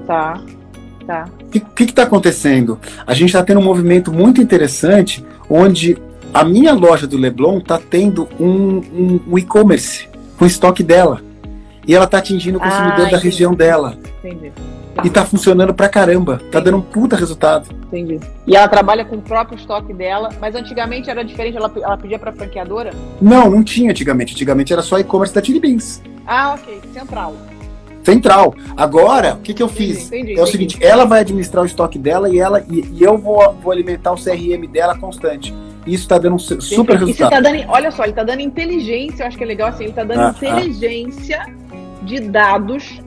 [0.05, 0.41] Tá.
[1.05, 1.25] Tá.
[1.41, 2.79] O que está acontecendo?
[3.07, 5.97] A gente está tendo um movimento muito interessante onde
[6.33, 10.07] a minha loja do Leblon está tendo um, um, um e-commerce
[10.37, 11.21] com estoque dela.
[11.87, 13.97] E ela está atingindo o consumidor ah, da região dela.
[14.23, 14.51] Entendi.
[15.03, 16.41] E tá funcionando pra caramba.
[16.51, 17.69] Tá dando um puta resultado.
[17.87, 18.19] Entendi.
[18.45, 22.19] E ela trabalha com o próprio estoque dela, mas antigamente era diferente, ela, ela pedia
[22.19, 22.91] pra franqueadora?
[23.21, 24.33] Não, não tinha antigamente.
[24.33, 26.01] Antigamente era só e-commerce da Chili Beans.
[26.27, 26.81] Ah, ok.
[26.93, 27.35] Central.
[28.03, 28.55] Central.
[28.75, 30.07] Agora, o que, que eu fiz?
[30.07, 33.03] Entendi, entendi, é o seguinte, ela vai administrar o estoque dela e, ela, e, e
[33.03, 35.53] eu vou, vou alimentar o CRM dela constante.
[35.85, 37.29] Isso está dando um super resultado.
[37.29, 39.91] Tá dando, olha só, ele está dando inteligência, eu acho que é legal assim, ele
[39.91, 40.45] está dando ah, ah.
[40.45, 42.05] inteligência ah.
[42.05, 43.01] de dados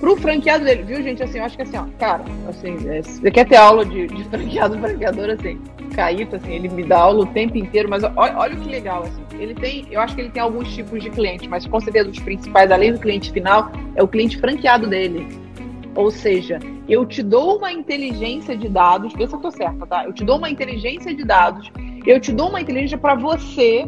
[0.00, 1.22] pro franqueado dele, viu, gente?
[1.22, 4.24] Assim, eu acho que assim, ó, cara, assim, é, você quer ter aula de, de
[4.24, 5.60] franqueado, franqueador, assim,
[5.94, 9.22] Caíto, assim, ele me dá aula o tempo inteiro, mas olha, olha que legal, assim.
[9.40, 12.18] Ele tem, eu acho que ele tem alguns tipos de clientes, mas com certeza os
[12.18, 15.26] principais, além do cliente final, é o cliente franqueado dele.
[15.94, 20.04] Ou seja, eu te dou uma inteligência de dados, vê se eu tô certa, tá?
[20.04, 21.72] Eu te dou uma inteligência de dados,
[22.06, 23.84] eu te dou uma inteligência para você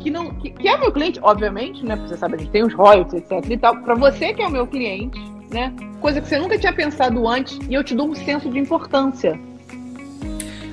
[0.00, 1.94] que não que, que, é meu cliente, obviamente, né?
[1.94, 3.76] Porque você sabe, a gente tem os royalties, etc e tal.
[3.76, 5.20] Para você que é o meu cliente,
[5.50, 5.72] né?
[6.00, 9.38] Coisa que você nunca tinha pensado antes, e eu te dou um senso de importância.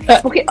[0.07, 0.45] É, Porque.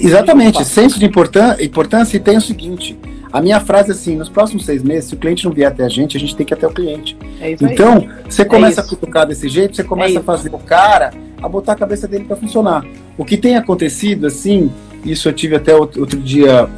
[0.00, 2.98] Exatamente, senso de importância, importância e tem o seguinte.
[3.32, 5.84] A minha frase é assim: nos próximos seis meses, se o cliente não vier até
[5.84, 7.16] a gente, a gente tem que ir até o cliente.
[7.40, 8.08] É então, aí.
[8.28, 11.48] você começa é a cutucar desse jeito, você começa é a fazer o cara a
[11.48, 12.84] botar a cabeça dele para funcionar.
[13.16, 14.70] O que tem acontecido, assim,
[15.04, 16.68] isso eu tive até outro, outro dia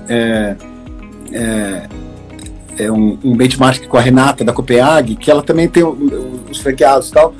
[1.33, 1.89] é,
[2.78, 7.09] é, um, um, benchmark com a Renata da Copenhague, que ela também tem os franqueados
[7.09, 7.35] e tal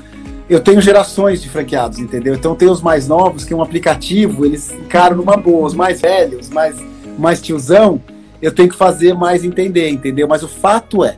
[0.49, 2.33] eu tenho gerações de franqueados, entendeu?
[2.33, 6.01] Então tem os mais novos, que é um aplicativo, eles encaram numa boa, os mais
[6.01, 6.75] velhos, mais,
[7.17, 8.01] mais tiozão,
[8.41, 10.27] eu tenho que fazer mais entender, entendeu?
[10.27, 11.17] Mas o fato é,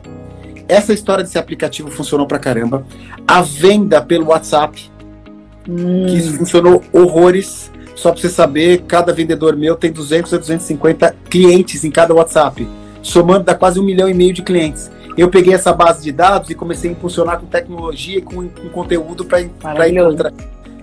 [0.68, 2.86] essa história desse aplicativo funcionou pra caramba.
[3.26, 4.90] A venda pelo WhatsApp,
[5.68, 6.06] hum.
[6.06, 7.70] que isso funcionou horrores.
[7.96, 12.68] Só pra você saber, cada vendedor meu tem 200 a 250 clientes em cada WhatsApp.
[13.02, 16.50] Somando dá quase um milhão e meio de clientes eu peguei essa base de dados
[16.50, 20.32] e comecei a impulsionar com tecnologia e com, com conteúdo para encontrar.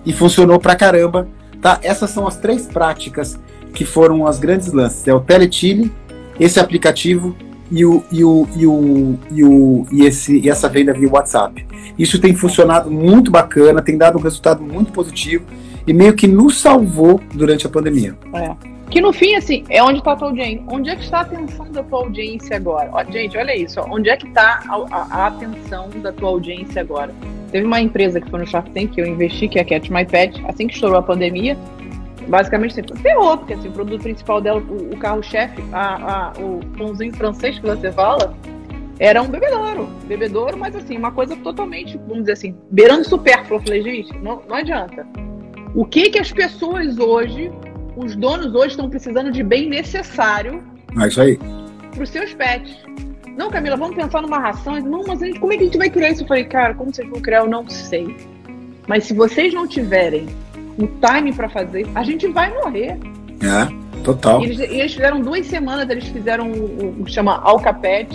[0.04, 1.28] E funcionou pra caramba.
[1.62, 1.78] Tá?
[1.82, 3.38] Essas são as três práticas
[3.72, 5.06] que foram as grandes lances.
[5.06, 5.90] É o Teletile,
[6.38, 7.34] esse aplicativo
[7.70, 11.64] e, o, e, o, e, o, e, o, e, esse, e essa venda via WhatsApp.
[11.96, 15.44] Isso tem funcionado muito bacana, tem dado um resultado muito positivo
[15.86, 18.16] e meio que nos salvou durante a pandemia.
[18.34, 18.74] É.
[18.90, 20.62] Que no fim, assim, é onde está a tua audiência.
[20.68, 22.88] Onde é que está a atenção da tua audiência agora?
[22.92, 23.80] Ó, gente, olha isso.
[23.80, 27.12] Ó, onde é que está a, a, atenção da tua audiência agora?
[27.50, 29.88] Teve uma empresa que foi no Shark Tank que eu investi, que é a Catch
[29.90, 31.56] My Pet, assim que estourou a pandemia,
[32.28, 35.62] basicamente assim, ferrou, porque assim, o produto principal dela, o, o carro-chefe,
[36.38, 38.34] o pãozinho francês que você fala,
[38.98, 39.88] era um bebedouro.
[40.06, 43.58] Bebedouro, mas assim, uma coisa totalmente, vamos dizer assim, beirando supérfluo.
[43.58, 45.06] Eu falei, gente, não, não adianta.
[45.74, 47.50] O que que as pessoas hoje
[47.96, 50.62] os donos hoje estão precisando de bem necessário.
[51.00, 51.38] É isso aí.
[51.92, 52.76] Para os seus pets.
[53.36, 54.78] Não, Camila, vamos pensar numa ração.
[54.80, 56.22] Não, mas gente, como é que a gente vai criar isso?
[56.22, 57.38] Eu falei, cara, como vocês vão criar?
[57.38, 58.16] Eu não sei.
[58.86, 60.26] Mas se vocês não tiverem
[60.78, 62.98] o time para fazer, a gente vai morrer.
[63.40, 64.40] É, total.
[64.40, 68.08] E eles, eles fizeram duas semanas, eles fizeram o, o, chama Alcapet.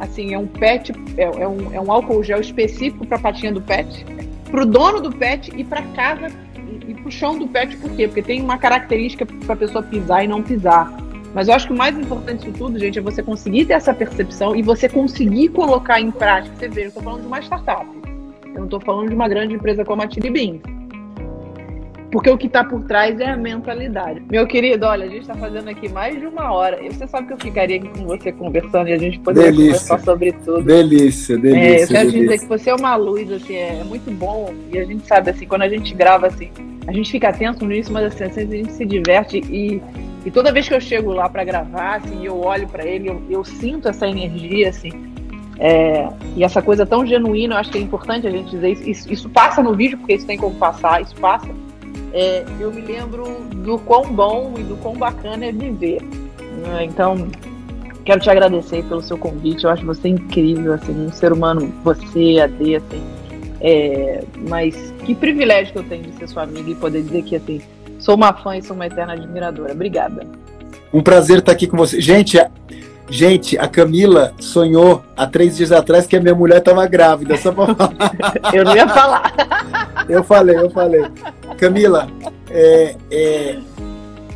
[0.00, 3.52] Assim, é um pet, é, é, um, é um álcool gel específico para a patinha
[3.52, 4.04] do pet,
[4.50, 6.28] para o dono do pet e para casa
[6.88, 8.06] e chão do pet, por quê?
[8.06, 10.92] Porque tem uma característica para a pessoa pisar e não pisar.
[11.34, 13.92] Mas eu acho que o mais importante de tudo, gente, é você conseguir ter essa
[13.92, 16.54] percepção e você conseguir colocar em prática.
[16.56, 17.86] Você vê, eu estou falando de uma startup.
[18.46, 20.83] Eu não estou falando de uma grande empresa como a Chili Beans.
[22.14, 24.22] Porque o que está por trás é a mentalidade.
[24.30, 26.80] Meu querido, olha, a gente está fazendo aqui mais de uma hora.
[26.80, 29.80] E você sabe que eu ficaria aqui com você conversando e a gente poderia delícia.
[29.80, 30.62] conversar sobre tudo.
[30.62, 31.58] Delícia, delícia.
[31.58, 32.20] É, eu quero delícia.
[32.20, 34.54] dizer que você é uma luz, assim, é, muito bom.
[34.72, 36.52] E a gente sabe, assim, quando a gente grava, assim,
[36.86, 39.38] a gente fica tenso no início, mas assim, a gente se diverte.
[39.50, 39.82] E,
[40.24, 43.20] e toda vez que eu chego lá para gravar, assim, eu olho para ele, eu,
[43.28, 44.92] eu sinto essa energia, assim.
[45.58, 48.88] É, e essa coisa tão genuína, eu acho que é importante a gente dizer isso.
[48.88, 51.48] Isso, isso passa no vídeo, porque isso tem como passar, isso passa
[52.12, 53.24] é, eu me lembro
[53.56, 56.02] do quão bom e do quão bacana é viver.
[56.02, 56.84] Né?
[56.84, 57.28] Então,
[58.04, 59.64] quero te agradecer pelo seu convite.
[59.64, 63.02] Eu acho você incrível, assim, um ser humano, você, a D, assim.
[63.60, 67.36] É, mas que privilégio que eu tenho de ser sua amiga e poder dizer que,
[67.36, 67.60] assim,
[67.98, 69.72] sou uma fã e sou uma eterna admiradora.
[69.72, 70.26] Obrigada.
[70.92, 72.00] Um prazer estar aqui com você.
[72.00, 72.38] Gente,
[73.14, 77.36] Gente, a Camila sonhou há três dias atrás que a minha mulher estava grávida.
[77.36, 77.66] Só pra...
[78.52, 79.32] eu não ia falar.
[80.08, 81.04] eu falei, eu falei.
[81.56, 82.08] Camila,
[82.50, 83.58] é, é,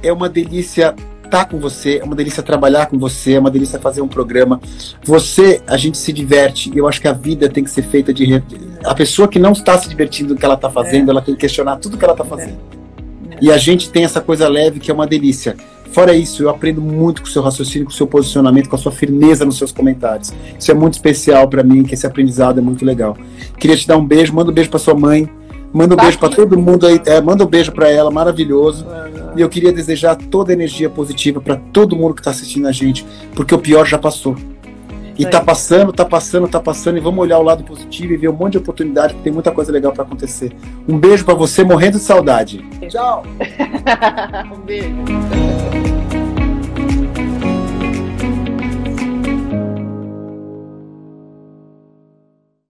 [0.00, 3.80] é uma delícia estar com você, é uma delícia trabalhar com você, é uma delícia
[3.80, 4.60] fazer um programa.
[5.02, 6.70] Você, a gente se diverte.
[6.72, 8.40] Eu acho que a vida tem que ser feita de.
[8.84, 11.10] A pessoa que não está se divertindo do que ela está fazendo, é.
[11.10, 12.60] ela tem que questionar tudo que ela está fazendo.
[13.32, 13.38] É.
[13.40, 15.56] E a gente tem essa coisa leve que é uma delícia.
[15.92, 18.78] Fora isso, eu aprendo muito com o seu raciocínio, com o seu posicionamento, com a
[18.78, 20.32] sua firmeza nos seus comentários.
[20.58, 23.16] Isso é muito especial para mim, que esse aprendizado é muito legal.
[23.58, 25.28] Queria te dar um beijo, manda um beijo para sua mãe,
[25.72, 28.86] manda um tá beijo para todo mundo aí, é, manda um beijo para ela, maravilhoso.
[29.36, 32.72] E eu queria desejar toda a energia positiva para todo mundo que está assistindo a
[32.72, 34.36] gente, porque o pior já passou.
[35.18, 38.28] E tá passando, tá passando, tá passando, e vamos olhar o lado positivo e ver
[38.28, 40.54] um monte de oportunidade, porque tem muita coisa legal para acontecer.
[40.88, 42.58] Um beijo para você, morrendo de saudade.
[42.88, 43.24] Tchau.
[44.54, 44.94] um beijo.